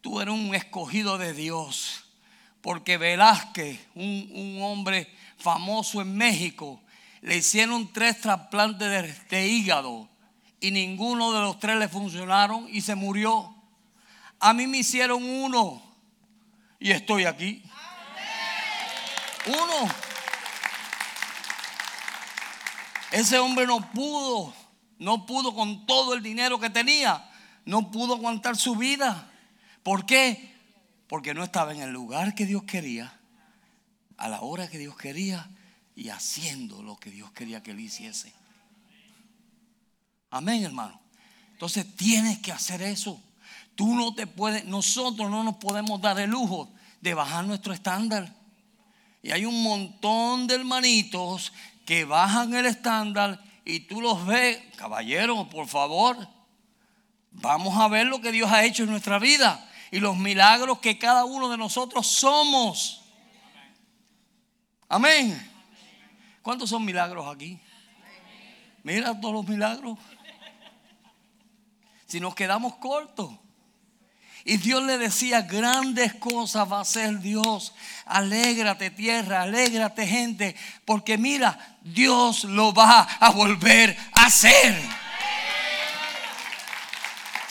[0.00, 2.05] tú eres un escogido de Dios.
[2.62, 6.81] Porque Velázquez, un, un hombre famoso en México,
[7.22, 10.09] le hicieron tres trasplantes de, hígado
[10.61, 13.55] y ninguno de los tres le funcionaron y se murió.
[14.40, 15.81] A mí me hicieron uno
[16.81, 17.62] y estoy aquí.
[19.46, 19.88] Uno.
[23.11, 24.55] Ese hombre no pudo,
[24.98, 27.31] no pudo con todo el dinero que tenía,
[27.66, 29.31] no pudo aguantar su vida.
[29.83, 30.55] ¿Por qué?
[31.09, 33.18] Porque no estaba en el lugar que Dios quería,
[34.16, 35.50] a la hora que Dios quería
[35.94, 38.33] y haciendo lo que Dios quería que él hiciese.
[40.31, 40.98] Amén, hermano.
[41.52, 43.20] Entonces tienes que hacer eso.
[43.74, 48.35] Tú no te puedes, nosotros no nos podemos dar el lujo de bajar nuestro estándar.
[49.22, 51.52] Y hay un montón de hermanitos
[51.87, 56.28] que bajan el estándar y tú los ves, caballero, por favor,
[57.30, 60.98] vamos a ver lo que Dios ha hecho en nuestra vida y los milagros que
[60.98, 63.04] cada uno de nosotros somos.
[64.88, 65.50] Amén.
[66.42, 67.58] ¿Cuántos son milagros aquí?
[68.82, 69.98] Mira todos los milagros.
[72.06, 73.41] Si nos quedamos cortos.
[74.44, 77.74] Y Dios le decía, grandes cosas va a hacer Dios.
[78.07, 84.74] Alégrate tierra, alégrate gente, porque mira, Dios lo va a volver a hacer.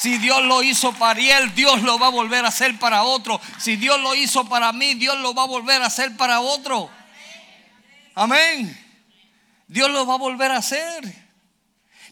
[0.01, 3.39] Si Dios lo hizo para él, Dios lo va a volver a hacer para otro.
[3.59, 6.89] Si Dios lo hizo para mí, Dios lo va a volver a hacer para otro.
[8.15, 8.75] Amén.
[9.67, 11.29] Dios lo va a volver a hacer.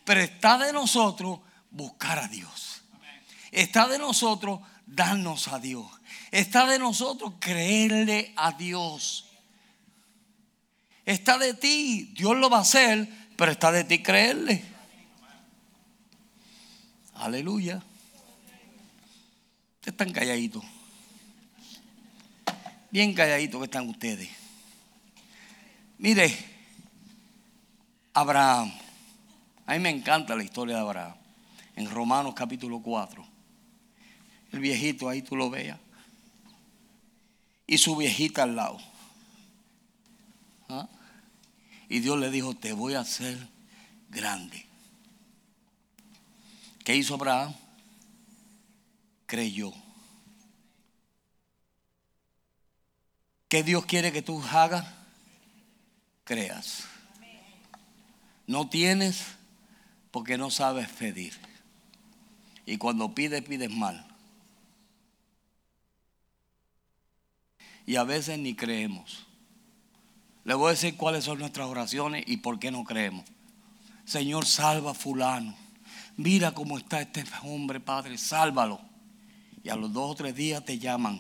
[0.06, 1.39] Pero está de nosotros
[1.72, 2.69] buscar a Dios.
[3.52, 5.88] Está de nosotros darnos a Dios.
[6.32, 9.30] Está de nosotros creerle a Dios.
[11.06, 12.14] Está de ti.
[12.16, 14.64] Dios lo va a hacer, pero está de ti creerle.
[17.16, 17.84] Aleluya.
[19.76, 20.64] Ustedes están calladitos.
[22.92, 24.30] Bien calladitos que están ustedes.
[25.98, 26.36] Mire,
[28.14, 28.72] Abraham.
[29.66, 31.16] A mí me encanta la historia de Abraham.
[31.76, 33.29] En Romanos capítulo 4.
[34.52, 35.80] El viejito ahí tú lo veas.
[37.68, 38.80] Y su viejita al lado.
[40.70, 40.90] ¿Ah?
[41.88, 43.38] Y Dios le dijo, te voy a hacer
[44.10, 44.66] grande.
[46.84, 47.54] ¿Qué hizo Abraham?
[49.26, 49.72] Creyó.
[53.48, 55.00] ¿Qué Dios quiere que tú hagas?
[56.30, 56.84] creas.
[58.46, 59.26] No tienes
[60.12, 61.34] porque no sabes pedir.
[62.68, 64.06] Y cuando pides, pides mal.
[67.89, 69.25] Y a veces ni creemos.
[70.43, 73.25] Le voy a decir cuáles son nuestras oraciones y por qué no creemos.
[74.06, 75.56] Señor, salva a fulano.
[76.15, 78.80] Mira cómo está este hombre, Padre, sálvalo.
[79.63, 81.19] Y a los dos o tres días te llaman.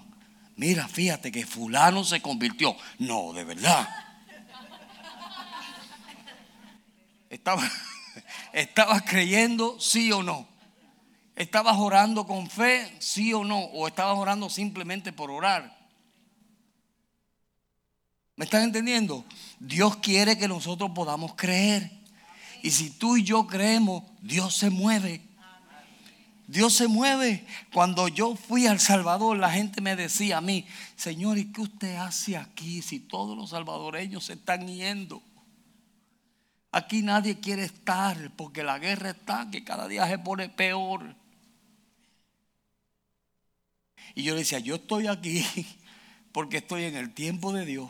[0.57, 2.75] Mira, fíjate que fulano se convirtió.
[2.99, 3.89] No, de verdad.
[7.31, 7.67] Estaba,
[8.53, 10.47] ¿Estabas creyendo sí o no?
[11.35, 13.57] ¿Estabas orando con fe sí o no?
[13.57, 15.78] ¿O estabas orando simplemente por orar?
[18.39, 19.25] ¿Me estás entendiendo?
[19.59, 21.91] Dios quiere que nosotros podamos creer.
[22.63, 25.21] Y si tú y yo creemos, Dios se mueve.
[26.47, 27.45] Dios se mueve.
[27.73, 31.97] Cuando yo fui al Salvador, la gente me decía a mí, Señor, ¿y qué usted
[31.97, 35.21] hace aquí si todos los salvadoreños se están yendo?
[36.71, 41.13] Aquí nadie quiere estar porque la guerra está que cada día se pone peor.
[44.15, 45.45] Y yo le decía, yo estoy aquí
[46.31, 47.89] porque estoy en el tiempo de Dios,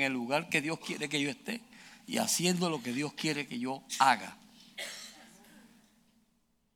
[0.00, 1.60] en el lugar que Dios quiere que yo esté
[2.06, 4.36] y haciendo lo que Dios quiere que yo haga.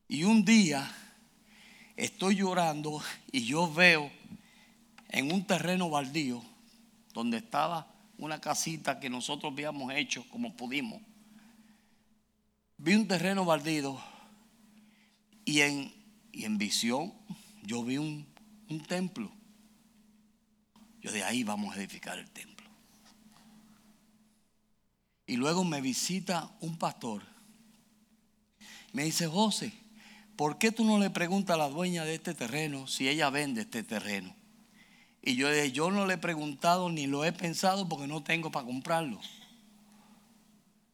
[0.07, 0.91] Y un día
[1.97, 3.03] estoy llorando
[3.33, 4.11] y yo veo
[5.09, 6.43] en un terreno baldío
[7.13, 11.01] donde estaba una casita que nosotros habíamos hecho como pudimos
[12.85, 13.99] vi un terreno baldío
[15.45, 15.93] y en,
[16.33, 17.15] y en visión
[17.63, 18.27] yo vi un,
[18.69, 19.31] un templo.
[21.01, 22.54] Yo de ahí vamos a edificar el templo.
[25.27, 27.23] Y luego me visita un pastor.
[28.93, 29.73] Me dice, José,
[30.37, 33.63] ¿por qué tú no le preguntas a la dueña de este terreno si ella vende
[33.63, 34.35] este terreno?
[35.23, 38.67] Y yo, yo no le he preguntado ni lo he pensado porque no tengo para
[38.67, 39.19] comprarlo.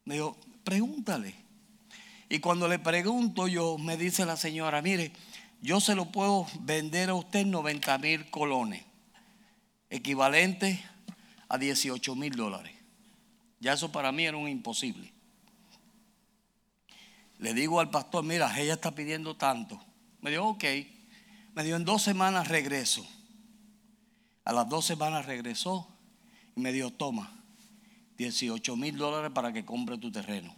[0.04, 1.34] Me dijo, pregúntale.
[2.28, 5.12] Y cuando le pregunto yo, me dice la señora, mire,
[5.60, 8.84] yo se lo puedo vender a usted 90 mil colones,
[9.90, 10.82] equivalente
[11.48, 12.79] a 18 mil dólares.
[13.60, 15.12] Ya eso para mí era un imposible.
[17.38, 19.80] Le digo al pastor, mira, ella está pidiendo tanto.
[20.20, 20.64] Me dijo, ok.
[21.54, 23.06] Me dijo, en dos semanas regreso.
[24.44, 25.88] A las dos semanas regresó
[26.56, 27.30] y me dijo, toma,
[28.16, 30.54] 18 mil dólares para que compre tu terreno.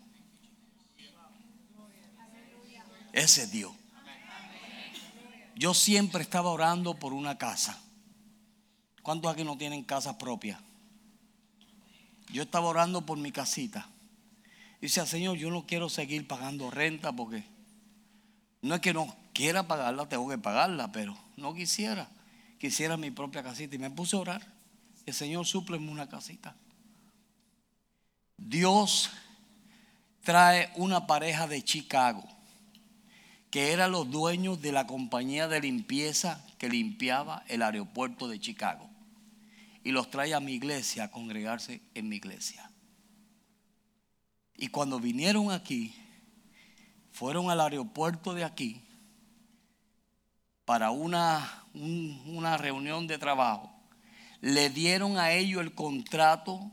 [3.13, 3.73] Ese es Dios.
[5.55, 7.81] Yo siempre estaba orando por una casa.
[9.03, 10.61] ¿Cuántos aquí no tienen casa propia?
[12.33, 13.89] Yo estaba orando por mi casita.
[14.81, 17.45] Y decía, Señor, yo no quiero seguir pagando renta porque
[18.63, 22.09] no es que no quiera pagarla, tengo que pagarla, pero no quisiera.
[22.59, 23.77] Quisiera mi propia casita.
[23.77, 24.47] Y me puse a orar.
[25.05, 26.57] El Señor supleme una casita.
[28.37, 29.11] Dios
[30.23, 32.25] trae una pareja de Chicago
[33.51, 38.89] que eran los dueños de la compañía de limpieza que limpiaba el aeropuerto de Chicago.
[39.85, 42.71] Y los trae a mi iglesia a congregarse en mi iglesia.
[44.57, 45.95] Y cuando vinieron aquí,
[47.11, 48.83] fueron al aeropuerto de aquí
[50.65, 53.73] para una, una reunión de trabajo.
[54.41, 56.71] Le dieron a ellos el contrato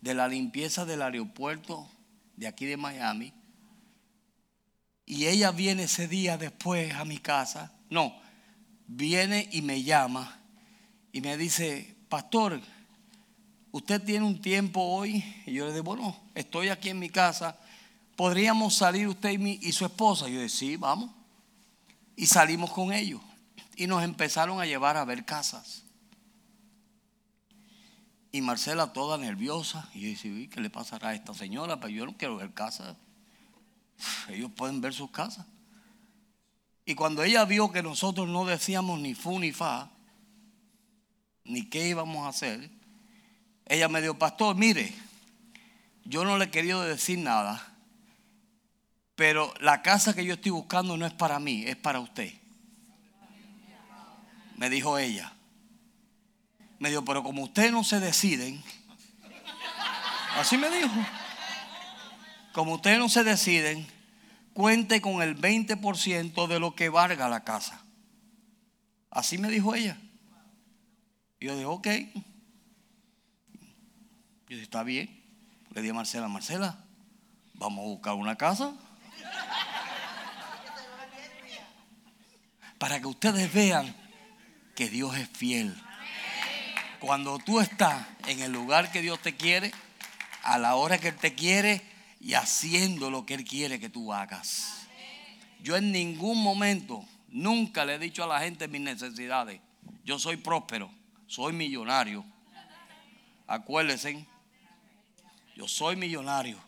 [0.00, 1.88] de la limpieza del aeropuerto
[2.36, 3.32] de aquí de Miami
[5.06, 7.72] y ella viene ese día después a mi casa.
[7.88, 8.20] No,
[8.88, 10.40] viene y me llama
[11.12, 12.60] y me dice, pastor,
[13.72, 15.24] ¿usted tiene un tiempo hoy?
[15.46, 17.58] Y yo le digo, bueno, estoy aquí en mi casa.
[18.16, 20.28] ¿Podríamos salir usted y, y su esposa?
[20.28, 21.10] Y yo dije, sí, vamos.
[22.16, 23.20] Y salimos con ellos.
[23.76, 25.82] Y nos empezaron a llevar a ver casas.
[28.32, 29.88] Y Marcela toda nerviosa.
[29.94, 31.78] Y yo dije, ¿qué le pasará a esta señora?
[31.78, 32.96] Pero yo no quiero ver casas
[34.28, 35.46] ellos pueden ver sus casas.
[36.84, 39.90] Y cuando ella vio que nosotros no decíamos ni fu ni fa,
[41.46, 42.70] ni qué íbamos a hacer,
[43.66, 44.92] ella me dijo, pastor, mire,
[46.04, 47.74] yo no le he querido decir nada,
[49.14, 52.32] pero la casa que yo estoy buscando no es para mí, es para usted.
[54.56, 55.32] Me dijo ella.
[56.78, 58.62] Me dijo, pero como ustedes no se deciden,
[60.36, 60.92] así me dijo
[62.56, 63.86] como ustedes no se deciden,
[64.54, 67.82] cuente con el 20% de lo que valga la casa.
[69.10, 69.98] Así me dijo ella.
[71.46, 71.86] Yo dije, ok.
[74.48, 75.22] Yo dije, está bien.
[75.70, 76.84] Le dije a Marcela, Marcela,
[77.54, 78.74] vamos a buscar una casa.
[82.78, 83.94] Para que ustedes vean
[84.74, 85.80] que Dios es fiel.
[86.98, 89.70] Cuando tú estás en el lugar que Dios te quiere,
[90.42, 91.80] a la hora que Él te quiere,
[92.18, 94.88] y haciendo lo que Él quiere que tú hagas.
[95.62, 99.60] Yo en ningún momento, nunca le he dicho a la gente mis necesidades.
[100.04, 100.90] Yo soy próspero,
[101.26, 102.24] soy millonario.
[103.46, 104.26] Acuérdense,
[105.54, 106.58] yo soy millonario.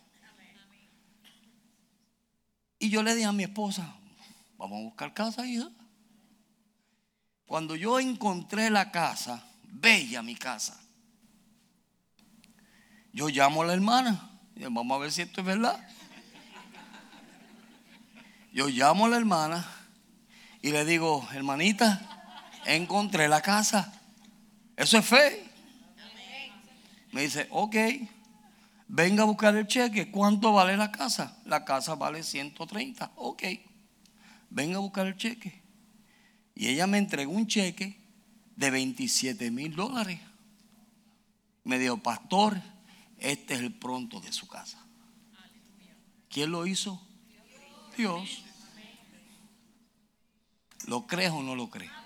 [2.79, 3.97] Y yo le dije a mi esposa,
[4.57, 5.69] vamos a buscar casa, hija.
[7.47, 10.81] Cuando yo encontré la casa, bella mi casa,
[13.13, 14.29] yo llamo a la hermana
[14.67, 15.79] vamos a ver si esto es verdad.
[18.53, 19.67] Yo llamo a la hermana
[20.63, 22.01] y le digo, hermanita,
[22.65, 23.98] encontré la casa.
[24.79, 25.45] Eso es fe.
[27.11, 27.75] Me dice, ok,
[28.87, 30.09] venga a buscar el cheque.
[30.09, 31.37] ¿Cuánto vale la casa?
[31.47, 33.11] La casa vale 130.
[33.17, 33.43] Ok,
[34.51, 35.61] venga a buscar el cheque.
[36.55, 37.99] Y ella me entregó un cheque
[38.55, 40.21] de 27 mil dólares.
[41.65, 42.63] Me dijo, pastor,
[43.19, 44.79] este es el pronto de su casa.
[46.31, 47.05] ¿Quién lo hizo?
[47.97, 48.45] Dios.
[50.87, 51.98] ¿Lo crees o no lo crees?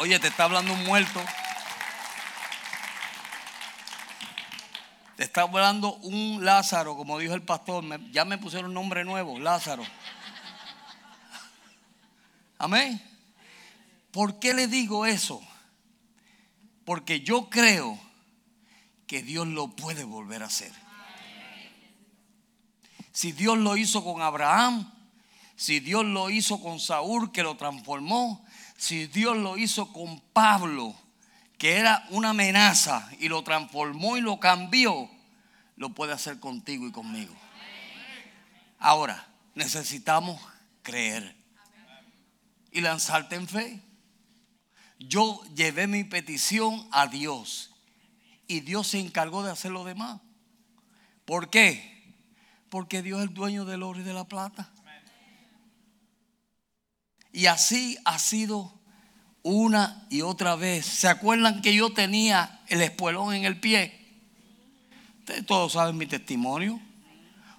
[0.00, 1.22] Oye, te está hablando un muerto.
[5.14, 7.84] Te está hablando un Lázaro, como dijo el pastor.
[8.10, 9.82] ya me pusieron nombre nuevo, Lázaro.
[12.56, 12.98] Amén.
[14.10, 15.46] ¿Por qué le digo eso?
[16.86, 18.00] Porque yo creo
[19.06, 20.72] que Dios lo puede volver a hacer.
[23.12, 24.90] Si Dios lo hizo con Abraham,
[25.56, 28.42] si Dios lo hizo con Saúl que lo transformó,
[28.80, 30.94] si Dios lo hizo con Pablo
[31.58, 35.10] que era una amenaza y lo transformó y lo cambió,
[35.76, 37.34] lo puede hacer contigo y conmigo.
[38.78, 40.40] Ahora, necesitamos
[40.82, 41.36] creer
[42.72, 43.82] y lanzarte en fe.
[44.98, 47.74] Yo llevé mi petición a Dios
[48.46, 50.22] y Dios se encargó de hacer lo demás.
[51.26, 52.14] ¿Por qué?
[52.70, 54.72] Porque Dios es el dueño del oro y de la plata.
[57.32, 58.72] Y así ha sido
[59.42, 60.86] una y otra vez.
[60.86, 64.00] ¿Se acuerdan que yo tenía el espuelón en el pie?
[65.20, 66.80] Ustedes todos saben mi testimonio.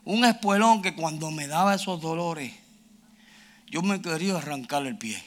[0.03, 2.51] Un espuelón que cuando me daba esos dolores,
[3.67, 5.21] yo me quería arrancar el pie.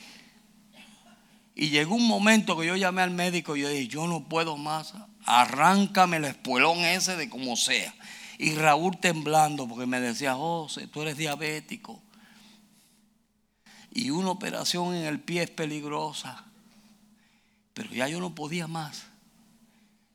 [1.54, 4.56] Y llegó un momento que yo llamé al médico y yo dije, yo no puedo
[4.56, 4.92] más,
[5.24, 7.94] arráncame el espuelón ese de como sea.
[8.38, 12.02] Y Raúl temblando porque me decía, José, tú eres diabético.
[13.94, 16.44] Y una operación en el pie es peligrosa.
[17.72, 19.04] Pero ya yo no podía más.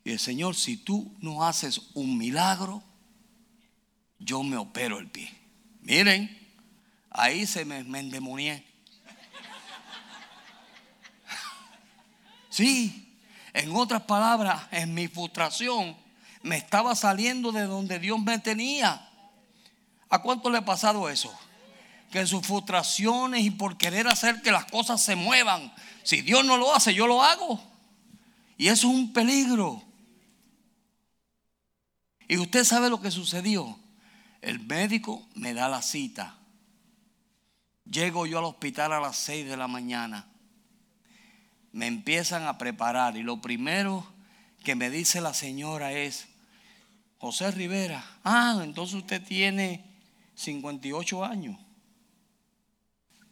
[0.03, 2.83] Y el Señor, si tú no haces un milagro,
[4.19, 5.33] yo me opero el pie.
[5.81, 6.37] Miren,
[7.09, 8.65] ahí se me, endemonié.
[12.49, 13.15] Sí,
[13.53, 15.95] en otras palabras, en mi frustración
[16.41, 19.09] me estaba saliendo de donde Dios me tenía.
[20.09, 21.33] ¿A cuánto le ha pasado eso?
[22.11, 25.71] Que en sus frustraciones y por querer hacer que las cosas se muevan,
[26.03, 27.61] si Dios no lo hace, yo lo hago.
[28.57, 29.83] Y eso es un peligro.
[32.27, 33.77] Y usted sabe lo que sucedió.
[34.41, 36.37] El médico me da la cita.
[37.85, 40.27] Llego yo al hospital a las 6 de la mañana.
[41.71, 44.05] Me empiezan a preparar y lo primero
[44.63, 46.27] que me dice la señora es,
[47.17, 49.83] José Rivera, ah, entonces usted tiene
[50.35, 51.59] 58 años.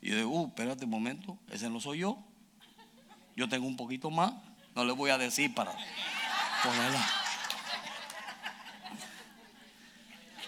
[0.08, 2.18] Y yo digo, uh, espérate un momento, ese no soy yo.
[3.36, 4.34] Yo tengo un poquito más,
[4.74, 5.74] no le voy a decir para
[6.64, 7.06] ponerla.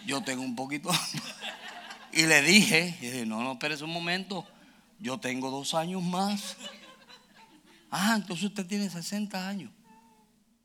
[0.06, 0.90] Yo tengo un poquito.
[2.14, 4.48] y le dije, dije, no, no, espérese un momento,
[4.98, 6.56] yo tengo dos años más.
[7.92, 9.72] Ah, entonces usted tiene 60 años.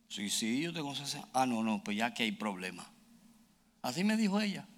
[0.08, 1.30] Sí, sí, yo tengo 60.
[1.32, 2.88] Ah, no, no, pues ya que hay problema.
[3.82, 4.68] Así me dijo ella.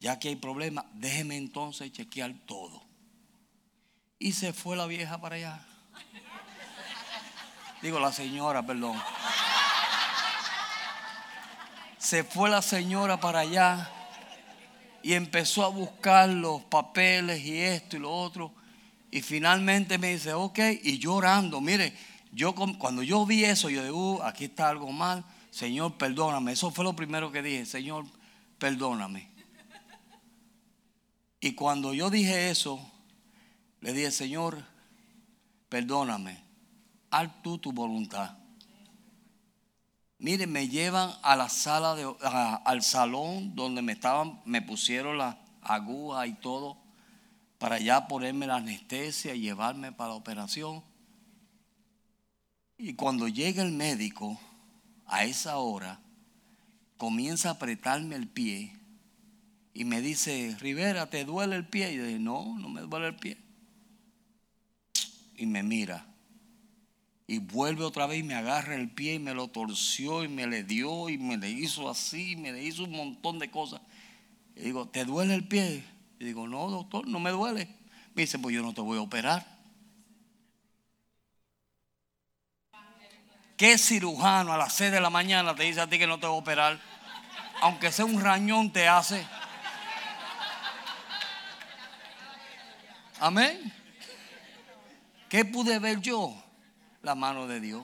[0.00, 2.90] Ya que hay problema, déjeme entonces chequear todo.
[4.22, 5.60] Y se fue la vieja para allá.
[7.82, 8.96] Digo, la señora, perdón.
[11.98, 13.90] Se fue la señora para allá
[15.02, 18.54] y empezó a buscar los papeles y esto y lo otro.
[19.10, 21.92] Y finalmente me dice, ok, y llorando, mire,
[22.30, 25.24] yo cuando yo vi eso, yo dije, uh, aquí está algo mal.
[25.50, 26.52] Señor, perdóname.
[26.52, 28.04] Eso fue lo primero que dije, Señor,
[28.60, 29.28] perdóname.
[31.40, 32.91] Y cuando yo dije eso,
[33.82, 34.64] le dije, Señor,
[35.68, 36.42] perdóname.
[37.10, 38.38] Haz tú tu voluntad.
[40.18, 42.10] Mire, me llevan a la sala de,
[42.64, 46.78] al salón donde me estaban, me pusieron las agujas y todo
[47.58, 50.82] para ya ponerme la anestesia y llevarme para la operación.
[52.78, 54.40] Y cuando llega el médico,
[55.06, 56.00] a esa hora,
[56.96, 58.72] comienza a apretarme el pie
[59.74, 61.92] y me dice, Rivera, ¿te duele el pie?
[61.92, 63.41] Y yo dije, no, no me duele el pie.
[65.36, 66.06] Y me mira.
[67.26, 70.46] Y vuelve otra vez y me agarra el pie y me lo torció y me
[70.46, 73.80] le dio y me le hizo así, me le hizo un montón de cosas.
[74.54, 75.84] Y digo, ¿te duele el pie?
[76.18, 77.68] Y digo, no, doctor, no me duele.
[78.14, 79.46] Me dice, pues yo no te voy a operar.
[83.56, 86.26] ¿Qué cirujano a las 6 de la mañana te dice a ti que no te
[86.26, 86.80] voy a operar?
[87.60, 89.24] Aunque sea un rañón te hace.
[93.20, 93.72] Amén.
[95.32, 96.36] ¿Qué pude ver yo?
[97.00, 97.82] La mano de Dios.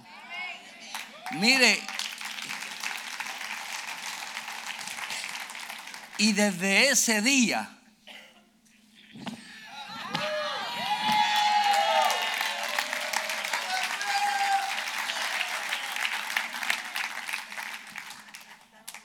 [1.30, 1.80] Mire,
[6.18, 7.74] y desde ese día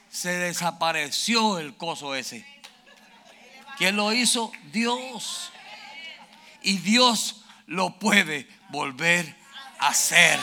[0.10, 2.46] se desapareció el coso ese.
[3.78, 4.52] ¿Quién lo hizo?
[4.74, 5.50] Dios.
[6.62, 9.36] Y Dios lo puede volver
[9.80, 10.40] a hacer.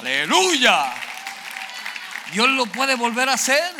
[0.00, 0.92] Aleluya.
[2.32, 3.74] Dios lo puede volver a hacer.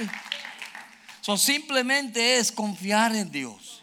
[1.21, 3.83] Eso simplemente es confiar en Dios.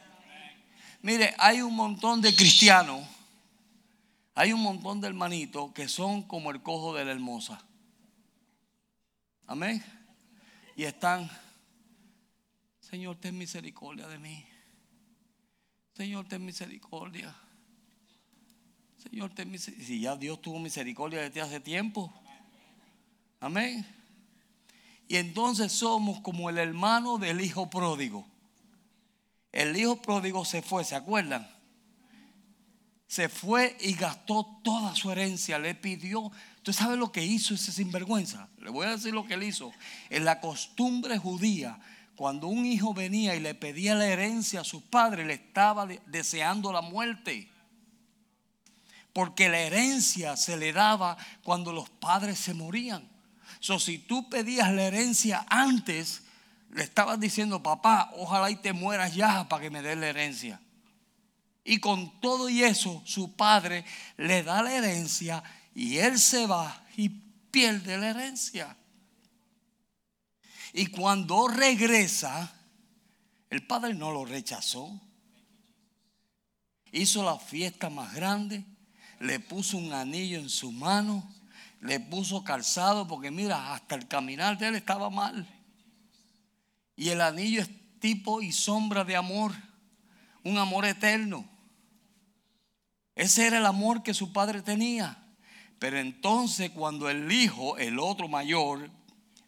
[1.02, 3.04] Mire, hay un montón de cristianos,
[4.36, 7.60] hay un montón de hermanitos que son como el cojo de la hermosa.
[9.47, 9.84] Amén
[10.76, 11.30] y están,
[12.80, 14.45] Señor, ten misericordia de mí.
[15.93, 17.36] Señor, ten misericordia.
[19.04, 19.32] Señor.
[19.60, 22.14] Si ya Dios tuvo misericordia de ti hace tiempo.
[23.39, 23.86] Amén.
[25.08, 28.28] Y entonces somos como el hermano del hijo pródigo.
[29.52, 31.49] El hijo pródigo se fue, ¿se acuerdan?
[33.08, 36.32] Se fue y gastó toda su herencia, le pidió
[36.62, 38.47] ¿Usted sabe lo que hizo ese sinvergüenza?
[38.60, 39.74] Le voy a decir lo que él hizo.
[40.12, 41.80] En la costumbre judía,
[42.16, 46.72] cuando un hijo venía y le pedía la herencia a sus padres, le estaba deseando
[46.72, 47.49] la muerte.
[49.14, 53.09] Porque la herencia se le daba cuando los padres se morían.
[53.59, 56.24] So, si tú pedías la herencia antes,
[56.72, 60.62] le estabas diciendo, papá, ojalá y te mueras ya para que me des la herencia.
[61.64, 63.86] Y con todo y eso, su padre
[64.18, 65.43] le da la herencia
[65.76, 68.76] y él se va y pierde la herencia.
[70.74, 72.51] Y cuando regresa,
[73.49, 74.99] el padre no lo rechazó.
[76.93, 78.66] Hizo la fiesta más grande,
[79.22, 81.32] le puso un anillo en su mano,
[81.80, 85.48] le puso calzado, porque mira, hasta el caminar de él estaba mal.
[86.96, 87.70] Y el anillo es
[88.00, 89.54] tipo y sombra de amor,
[90.44, 91.46] un amor eterno.
[93.16, 95.18] Ese era el amor que su padre tenía.
[95.78, 98.90] Pero entonces cuando el hijo, el otro mayor,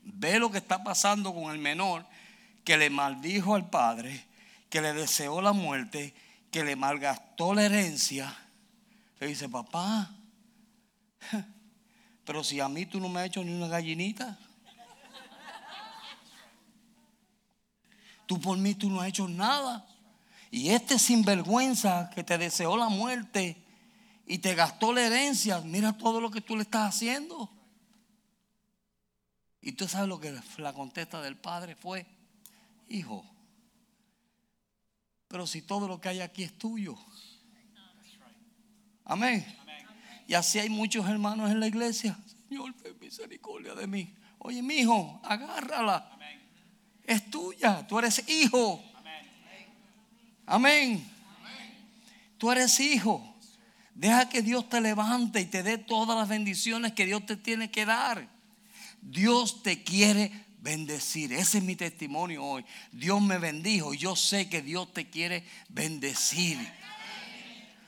[0.03, 2.05] ve lo que está pasando con el menor,
[2.63, 4.27] que le maldijo al padre,
[4.69, 6.13] que le deseó la muerte,
[6.51, 8.35] que le malgastó la herencia,
[9.19, 10.15] le dice, papá,
[12.25, 14.37] pero si a mí tú no me has hecho ni una gallinita,
[18.25, 19.87] tú por mí tú no has hecho nada.
[20.51, 23.57] Y este sinvergüenza que te deseó la muerte
[24.25, 27.49] y te gastó la herencia, mira todo lo que tú le estás haciendo.
[29.61, 32.05] Y tú sabes lo que la contesta del padre fue,
[32.89, 33.25] hijo,
[35.33, 36.95] pero si todo lo que hay aquí es tuyo.
[39.05, 39.45] Amén.
[40.27, 42.17] Y así hay muchos hermanos en la iglesia.
[42.47, 44.13] Señor, ten misericordia de mí.
[44.39, 46.09] Oye, mi hijo, agárrala.
[47.03, 47.85] Es tuya.
[47.87, 48.83] Tú eres hijo.
[50.45, 51.05] Amén.
[52.37, 53.33] Tú eres hijo.
[53.95, 57.69] Deja que Dios te levante y te dé todas las bendiciones que Dios te tiene
[57.69, 58.27] que dar.
[59.01, 61.33] Dios te quiere bendecir.
[61.33, 62.65] Ese es mi testimonio hoy.
[62.91, 63.93] Dios me bendijo.
[63.93, 66.57] Yo sé que Dios te quiere bendecir.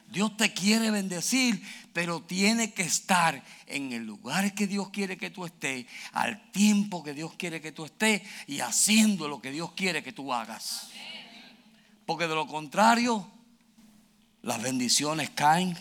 [0.07, 1.61] Dios te quiere bendecir,
[1.93, 7.03] pero tiene que estar en el lugar que Dios quiere que tú estés, al tiempo
[7.03, 10.89] que Dios quiere que tú estés y haciendo lo que Dios quiere que tú hagas.
[12.05, 13.29] Porque de lo contrario,
[14.41, 15.75] las bendiciones caen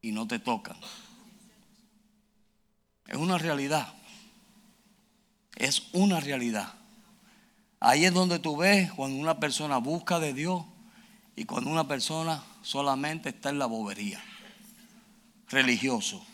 [0.00, 0.76] y no te tocan.
[3.06, 3.92] Es una realidad.
[5.56, 6.74] Es una realidad.
[7.78, 10.64] Ahí es donde tú ves cuando una persona busca de Dios
[11.36, 14.22] y cuando una persona solamente está en la bobería.
[15.48, 16.24] Religioso.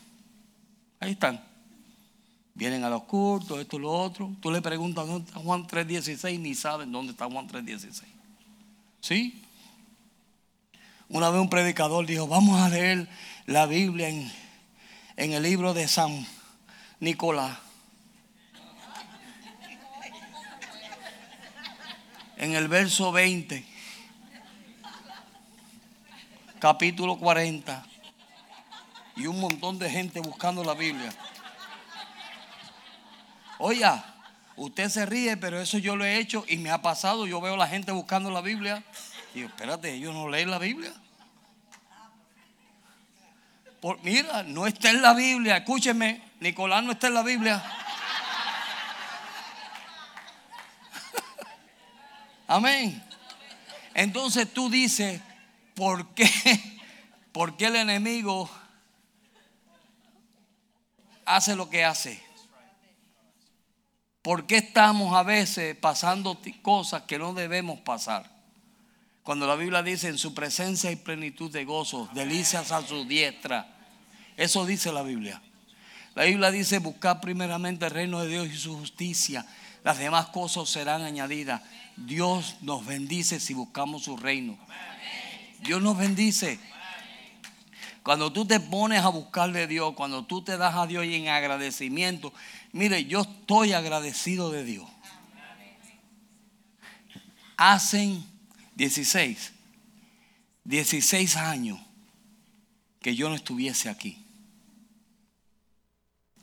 [1.01, 1.43] Ahí están.
[2.55, 4.31] Vienen a los cultos, esto y lo otro.
[4.41, 8.03] Tú le preguntas dónde está Juan 3.16, ni saben dónde está Juan 3.16.
[9.01, 9.43] ¿Sí?
[11.09, 13.09] Una vez un predicador dijo, vamos a leer
[13.47, 14.31] la Biblia en,
[15.17, 16.27] en el libro de San
[17.01, 17.59] Nicolás.
[22.37, 23.65] En el verso 20,
[26.61, 27.83] capítulo 40,
[29.17, 31.13] y un montón de gente buscando la Biblia.
[33.59, 34.05] Oiga,
[34.57, 37.27] usted se ríe, pero eso yo lo he hecho y me ha pasado.
[37.27, 38.83] Yo veo a la gente buscando la Biblia.
[39.35, 40.93] Y digo, espérate, ellos no leen la Biblia.
[43.81, 45.59] Por, mira, no está en la Biblia.
[45.59, 47.63] Escúcheme, Nicolás no está en la Biblia.
[52.47, 53.03] Amén.
[53.95, 55.21] Entonces tú dices,
[55.81, 56.29] ¿por qué?
[57.33, 58.51] ¿Por qué el enemigo
[61.25, 62.23] hace lo que hace?
[64.21, 68.31] ¿Por qué estamos a veces pasando cosas que no debemos pasar?
[69.23, 73.67] Cuando la Biblia dice en su presencia hay plenitud de gozo, delicias a su diestra.
[74.37, 75.41] Eso dice la Biblia.
[76.15, 79.47] La Biblia dice buscar primeramente el reino de Dios y su justicia.
[79.83, 81.63] Las demás cosas serán añadidas.
[81.97, 84.59] Dios nos bendice si buscamos su reino.
[85.63, 86.59] Dios nos bendice.
[88.03, 91.15] Cuando tú te pones a buscar de Dios, cuando tú te das a Dios y
[91.15, 92.33] en agradecimiento,
[92.73, 94.89] mire, yo estoy agradecido de Dios.
[97.57, 98.25] Hacen
[98.77, 99.53] 16,
[100.65, 101.79] 16 años
[103.01, 104.25] que yo no estuviese aquí.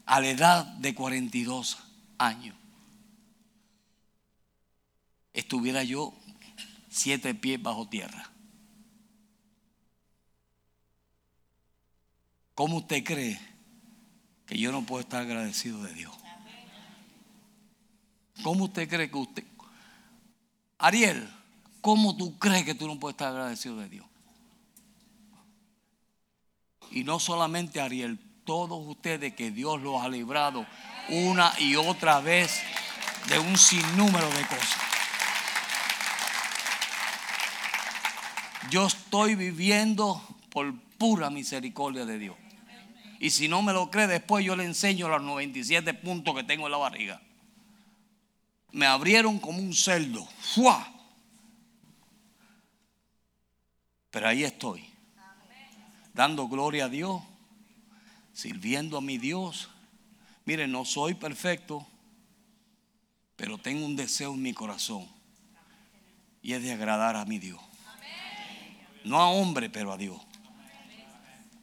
[0.05, 1.79] A la edad de 42
[2.19, 2.55] años.
[5.33, 6.13] Estuviera yo
[6.89, 8.31] siete pies bajo tierra.
[12.57, 13.39] ¿Cómo usted cree
[14.47, 16.11] que yo no puedo estar agradecido de Dios?
[18.41, 19.43] ¿Cómo usted cree que usted...
[20.79, 21.29] Ariel,
[21.81, 24.07] ¿cómo tú crees que tú no puedes estar agradecido de Dios?
[26.89, 30.65] Y no solamente Ariel, todos ustedes que Dios los ha librado
[31.09, 32.59] una y otra vez
[33.29, 34.81] de un sinnúmero de cosas.
[38.71, 42.46] Yo estoy viviendo por pura misericordia de Dios.
[43.19, 46.65] Y si no me lo cree, después yo le enseño los 97 puntos que tengo
[46.67, 47.21] en la barriga.
[48.71, 50.25] Me abrieron como un cerdo.
[50.39, 50.93] ¡Fua!
[54.11, 54.85] Pero ahí estoy.
[56.13, 57.21] Dando gloria a Dios.
[58.33, 59.69] Sirviendo a mi Dios.
[60.45, 61.87] Mire, no soy perfecto.
[63.35, 65.07] Pero tengo un deseo en mi corazón.
[66.41, 67.61] Y es de agradar a mi Dios.
[69.03, 70.26] No a hombre, pero a Dios.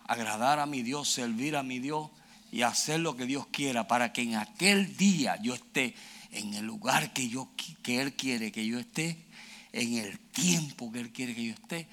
[0.06, 2.10] Agradar a mi Dios, servir a mi Dios
[2.52, 5.94] y hacer lo que Dios quiera para que en aquel día yo esté
[6.30, 7.48] en el lugar que, yo,
[7.82, 9.24] que Él quiere que yo esté,
[9.72, 11.88] en el tiempo que Él quiere que yo esté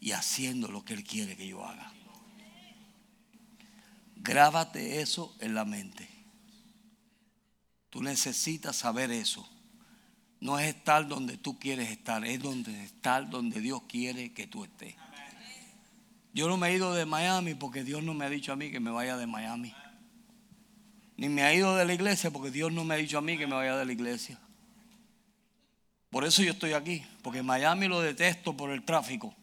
[0.00, 1.92] y haciendo lo que Él quiere que yo haga.
[4.16, 6.08] Grábate eso en la mente.
[7.90, 9.48] Tú necesitas saber eso.
[10.40, 14.64] No es estar donde tú quieres estar, es donde estar donde Dios quiere que tú
[14.64, 14.94] estés.
[16.32, 18.70] Yo no me he ido de Miami porque Dios no me ha dicho a mí
[18.70, 19.74] que me vaya de Miami.
[21.16, 23.36] Ni me ha ido de la iglesia porque Dios no me ha dicho a mí
[23.36, 24.38] que me vaya de la iglesia.
[26.10, 29.34] Por eso yo estoy aquí, porque Miami lo detesto por el tráfico.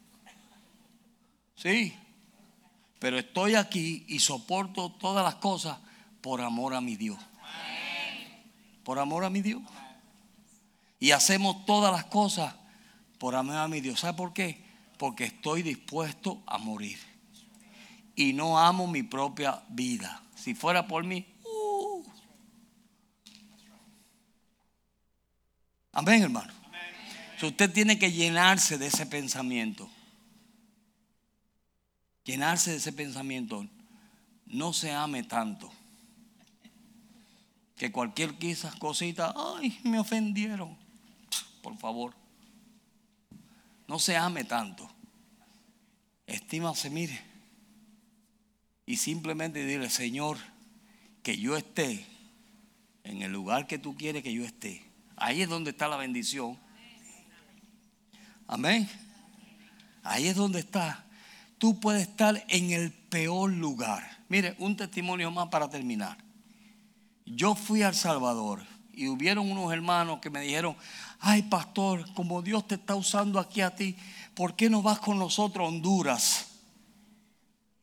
[1.56, 1.94] Sí,
[3.00, 5.78] pero estoy aquí y soporto todas las cosas
[6.22, 7.20] por amor a mi Dios.
[8.84, 9.62] Por amor a mi Dios.
[11.00, 12.56] Y hacemos todas las cosas
[13.18, 14.00] por amor a mi Dios.
[14.00, 14.66] ¿Sabe por qué?
[14.98, 16.98] Porque estoy dispuesto a morir.
[18.16, 20.24] Y no amo mi propia vida.
[20.36, 21.26] Si fuera por mí.
[21.43, 22.04] Uh.
[25.91, 26.52] Amén, hermano.
[27.41, 29.89] usted tiene que llenarse de ese pensamiento.
[32.24, 33.68] Llenarse de ese pensamiento.
[34.45, 35.72] No se ame tanto.
[37.76, 40.88] Que cualquier quizás cosita, ay, me ofendieron
[41.68, 42.14] por favor.
[43.88, 44.90] No se ame tanto.
[46.26, 47.20] Estímase, mire.
[48.86, 50.38] Y simplemente dile, Señor,
[51.24, 52.06] que yo esté
[53.04, 54.84] en el lugar que tú quieres que yo esté.
[55.16, 56.60] Ahí es donde está la bendición.
[58.48, 58.90] Amén.
[60.04, 61.06] Ahí es donde está.
[61.58, 64.24] Tú puedes estar en el peor lugar.
[64.30, 66.18] Mire, un testimonio más para terminar.
[67.26, 68.64] Yo fui al Salvador
[68.98, 70.76] y hubieron unos hermanos que me dijeron,
[71.20, 73.95] ay pastor, como Dios te está usando aquí a ti,
[74.34, 76.48] ¿por qué no vas con nosotros a Honduras?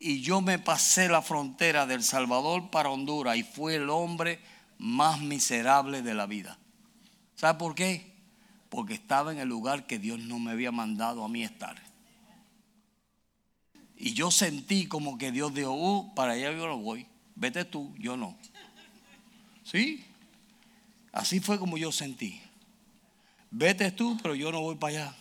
[0.01, 4.41] Y yo me pasé la frontera del Salvador para Honduras y fui el hombre
[4.79, 6.59] más miserable de la vida.
[7.37, 8.13] ¿Sabe por qué?
[8.69, 11.81] Porque estaba en el lugar que Dios no me había mandado a mí estar.
[13.97, 17.07] Y yo sentí como que Dios dijo, uh, para allá yo no voy,
[17.37, 18.37] vete tú, yo no.
[19.63, 20.05] ¿Sí?
[21.15, 22.43] Así fue como yo sentí.
[23.49, 25.17] Vete tú, pero yo no voy para allá.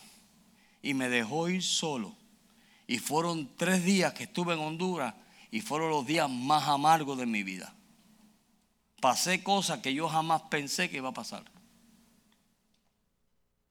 [0.82, 2.16] Y me dejó ir solo.
[2.88, 5.14] Y fueron tres días que estuve en Honduras
[5.52, 7.72] y fueron los días más amargos de mi vida.
[9.00, 11.44] Pasé cosas que yo jamás pensé que iba a pasar.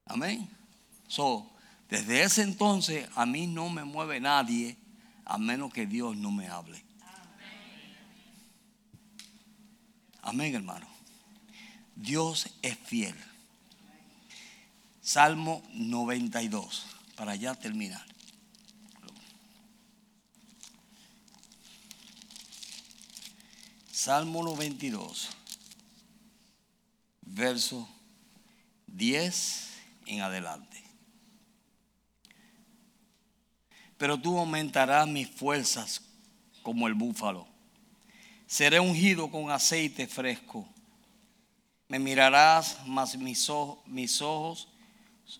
[0.06, 0.48] Amén.
[1.06, 1.50] So,
[1.90, 4.78] desde ese entonces a mí no me mueve nadie
[5.26, 6.82] a menos que Dios no me hable.
[10.22, 10.93] Amén, hermano.
[11.96, 13.14] Dios es fiel.
[15.00, 18.04] Salmo 92, para ya terminar.
[23.92, 25.28] Salmo 92,
[27.22, 27.88] verso
[28.86, 29.70] 10
[30.06, 30.82] en adelante.
[33.96, 36.02] Pero tú aumentarás mis fuerzas
[36.62, 37.46] como el búfalo.
[38.46, 40.68] Seré ungido con aceite fresco
[41.94, 44.66] me mirarás más mis ojos, mis ojos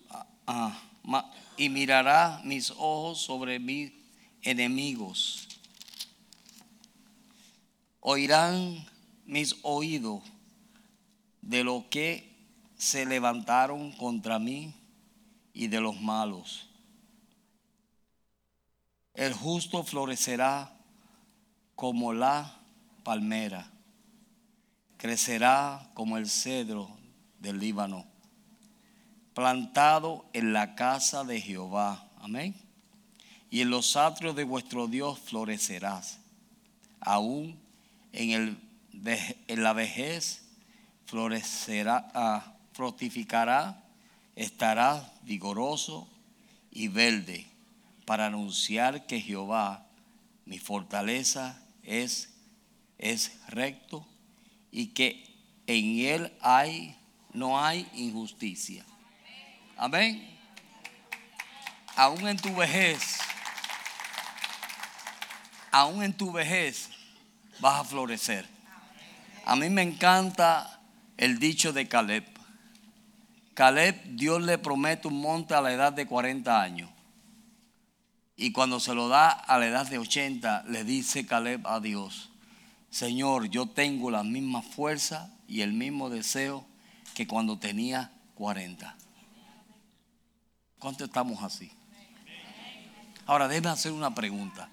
[0.09, 3.91] ah, ah, y mirarás mis ojos sobre mis
[4.41, 5.49] enemigos.
[7.99, 8.85] Oirán
[9.25, 10.23] mis oídos
[11.41, 12.33] de lo que
[12.77, 14.73] se levantaron contra mí
[15.51, 16.69] y de los malos.
[19.13, 20.73] El justo florecerá
[21.75, 22.57] como la
[23.03, 23.74] palmera
[25.05, 26.89] crecerá como el cedro
[27.39, 28.07] del Líbano,
[29.35, 32.09] plantado en la casa de Jehová.
[32.21, 32.55] Amén.
[33.51, 36.17] Y en los atrios de vuestro Dios florecerás.
[37.01, 37.59] Aún
[38.13, 38.57] en, el,
[39.47, 40.41] en la vejez
[41.05, 43.83] florecerá, ah, fructificará,
[44.35, 46.09] estará vigoroso
[46.71, 47.45] y verde
[48.05, 49.85] para anunciar que Jehová,
[50.47, 52.33] mi fortaleza, es,
[52.97, 54.07] es recto
[54.75, 55.23] y que
[55.67, 56.97] en Él hay
[57.31, 58.85] no hay injusticia.
[59.77, 60.37] Amén.
[61.95, 63.19] Aún en tu vejez,
[65.71, 66.89] aún en tu vejez
[67.61, 68.45] vas a florecer.
[69.45, 70.81] A mí me encanta
[71.15, 72.25] el dicho de Caleb.
[73.53, 76.89] Caleb, Dios le promete un monte a la edad de 40 años.
[78.35, 82.29] Y cuando se lo da a la edad de 80, le dice Caleb a Dios,
[82.95, 86.65] Señor, yo tengo la misma fuerza y el mismo deseo
[87.13, 88.95] que cuando tenía 40.
[90.79, 91.69] ¿Cuánto estamos así?
[93.25, 94.69] Ahora, déjeme hacer una pregunta.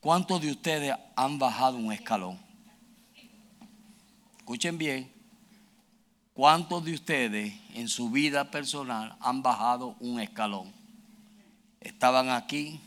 [0.00, 2.38] ¿Cuántos de ustedes han bajado un escalón?
[4.36, 5.10] Escuchen bien.
[6.34, 10.70] ¿Cuántos de ustedes en su vida personal han bajado un escalón?
[11.80, 12.78] Estaban aquí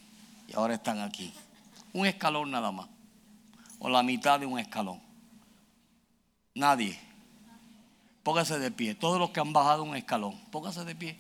[0.47, 1.34] y ahora están aquí.
[1.93, 2.88] Un escalón nada más.
[3.84, 5.01] O la mitad de un escalón.
[6.53, 6.99] Nadie.
[8.21, 8.93] Póngase de pie.
[8.93, 11.19] Todos los que han bajado un escalón, póngase de pie.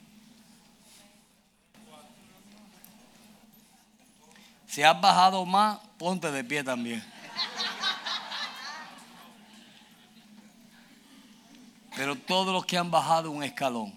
[4.67, 7.03] Si has bajado más, ponte de pie también.
[11.95, 13.91] Pero todos los que han bajado un escalón,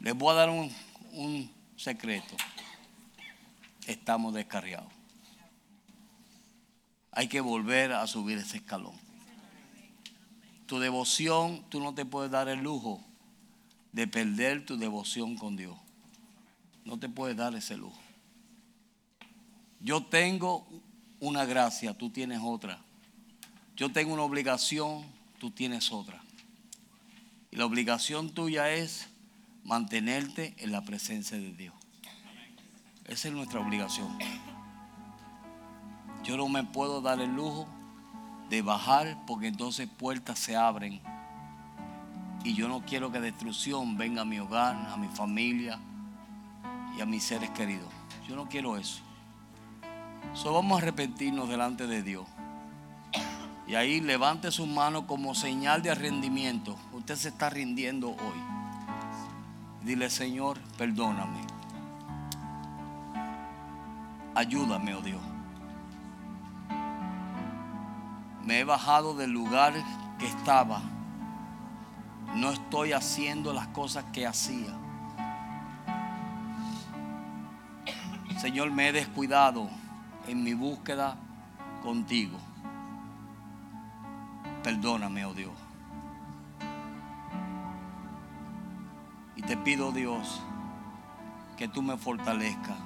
[0.00, 0.74] les voy a dar un,
[1.12, 2.34] un secreto.
[3.86, 4.97] Estamos descarriados.
[7.18, 8.94] Hay que volver a subir ese escalón.
[10.66, 13.04] Tu devoción, tú no te puedes dar el lujo
[13.90, 15.76] de perder tu devoción con Dios.
[16.84, 17.98] No te puedes dar ese lujo.
[19.80, 20.68] Yo tengo
[21.18, 22.80] una gracia, tú tienes otra.
[23.76, 25.04] Yo tengo una obligación,
[25.40, 26.22] tú tienes otra.
[27.50, 29.08] Y la obligación tuya es
[29.64, 31.74] mantenerte en la presencia de Dios.
[33.06, 34.16] Esa es nuestra obligación.
[36.28, 37.66] Yo no me puedo dar el lujo
[38.50, 41.00] de bajar porque entonces puertas se abren.
[42.44, 45.78] Y yo no quiero que destrucción venga a mi hogar, a mi familia
[46.98, 47.88] y a mis seres queridos.
[48.28, 49.00] Yo no quiero eso.
[50.34, 52.26] Solo vamos a arrepentirnos delante de Dios.
[53.66, 56.76] Y ahí levante su mano como señal de rendimiento.
[56.92, 58.42] Usted se está rindiendo hoy.
[59.82, 61.40] Dile, Señor, perdóname.
[64.34, 65.27] Ayúdame, oh Dios.
[68.44, 69.74] Me he bajado del lugar
[70.18, 70.80] que estaba.
[72.34, 74.74] No estoy haciendo las cosas que hacía.
[78.38, 79.68] Señor, me he descuidado
[80.28, 81.16] en mi búsqueda
[81.82, 82.38] contigo.
[84.62, 85.52] Perdóname, oh Dios.
[89.34, 90.40] Y te pido, Dios,
[91.56, 92.76] que tú me fortalezcas.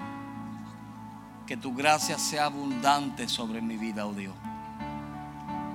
[1.47, 4.35] Que tu gracia sea abundante sobre mi vida, oh Dios.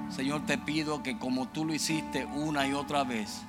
[0.09, 3.43] Señor, te pido que como tú lo hiciste una y otra vez,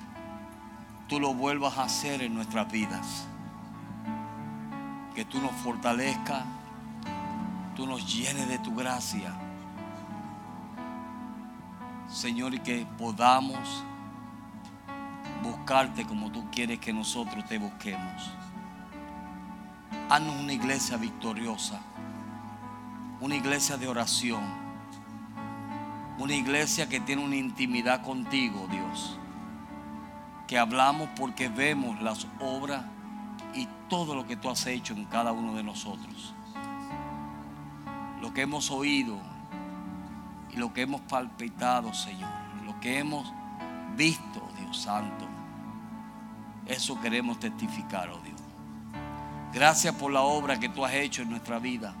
[1.07, 3.25] tú lo vuelvas a hacer en nuestras vidas.
[5.15, 6.43] Que tú nos fortalezcas,
[7.75, 9.33] tú nos llenes de tu gracia.
[12.09, 13.83] Señor, y que podamos
[15.43, 18.31] buscarte como tú quieres que nosotros te busquemos.
[20.09, 21.79] Haznos una iglesia victoriosa,
[23.21, 24.68] una iglesia de oración,
[26.19, 29.17] una iglesia que tiene una intimidad contigo, Dios.
[30.47, 32.83] Que hablamos porque vemos las obras
[33.53, 36.35] y todo lo que tú has hecho en cada uno de nosotros.
[38.21, 39.17] Lo que hemos oído
[40.51, 42.29] y lo que hemos palpitado, Señor.
[42.65, 43.31] Lo que hemos
[43.95, 45.25] visto, Dios Santo.
[46.65, 48.41] Eso queremos testificar, oh Dios.
[49.53, 51.95] Gracias por la obra que tú has hecho en nuestra vida.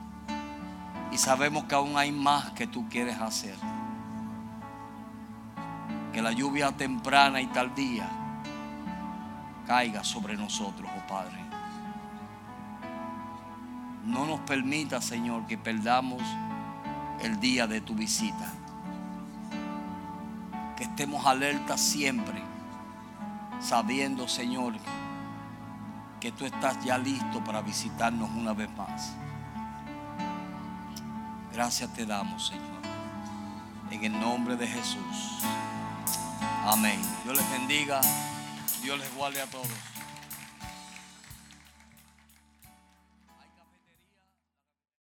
[1.11, 3.55] Y sabemos que aún hay más que tú quieres hacer.
[6.19, 8.09] Que la lluvia temprana y tardía
[9.65, 11.39] caiga sobre nosotros, oh Padre.
[14.03, 16.21] No nos permita, Señor, que perdamos
[17.21, 18.51] el día de tu visita.
[20.75, 22.43] Que estemos alertas siempre,
[23.61, 24.73] sabiendo, Señor,
[26.19, 29.15] que tú estás ya listo para visitarnos una vez más.
[31.53, 32.81] Gracias te damos, Señor.
[33.89, 35.45] En el nombre de Jesús.
[36.71, 37.01] Amén.
[37.23, 37.99] Dios les bendiga.
[38.83, 39.67] Dios les guarde a todos.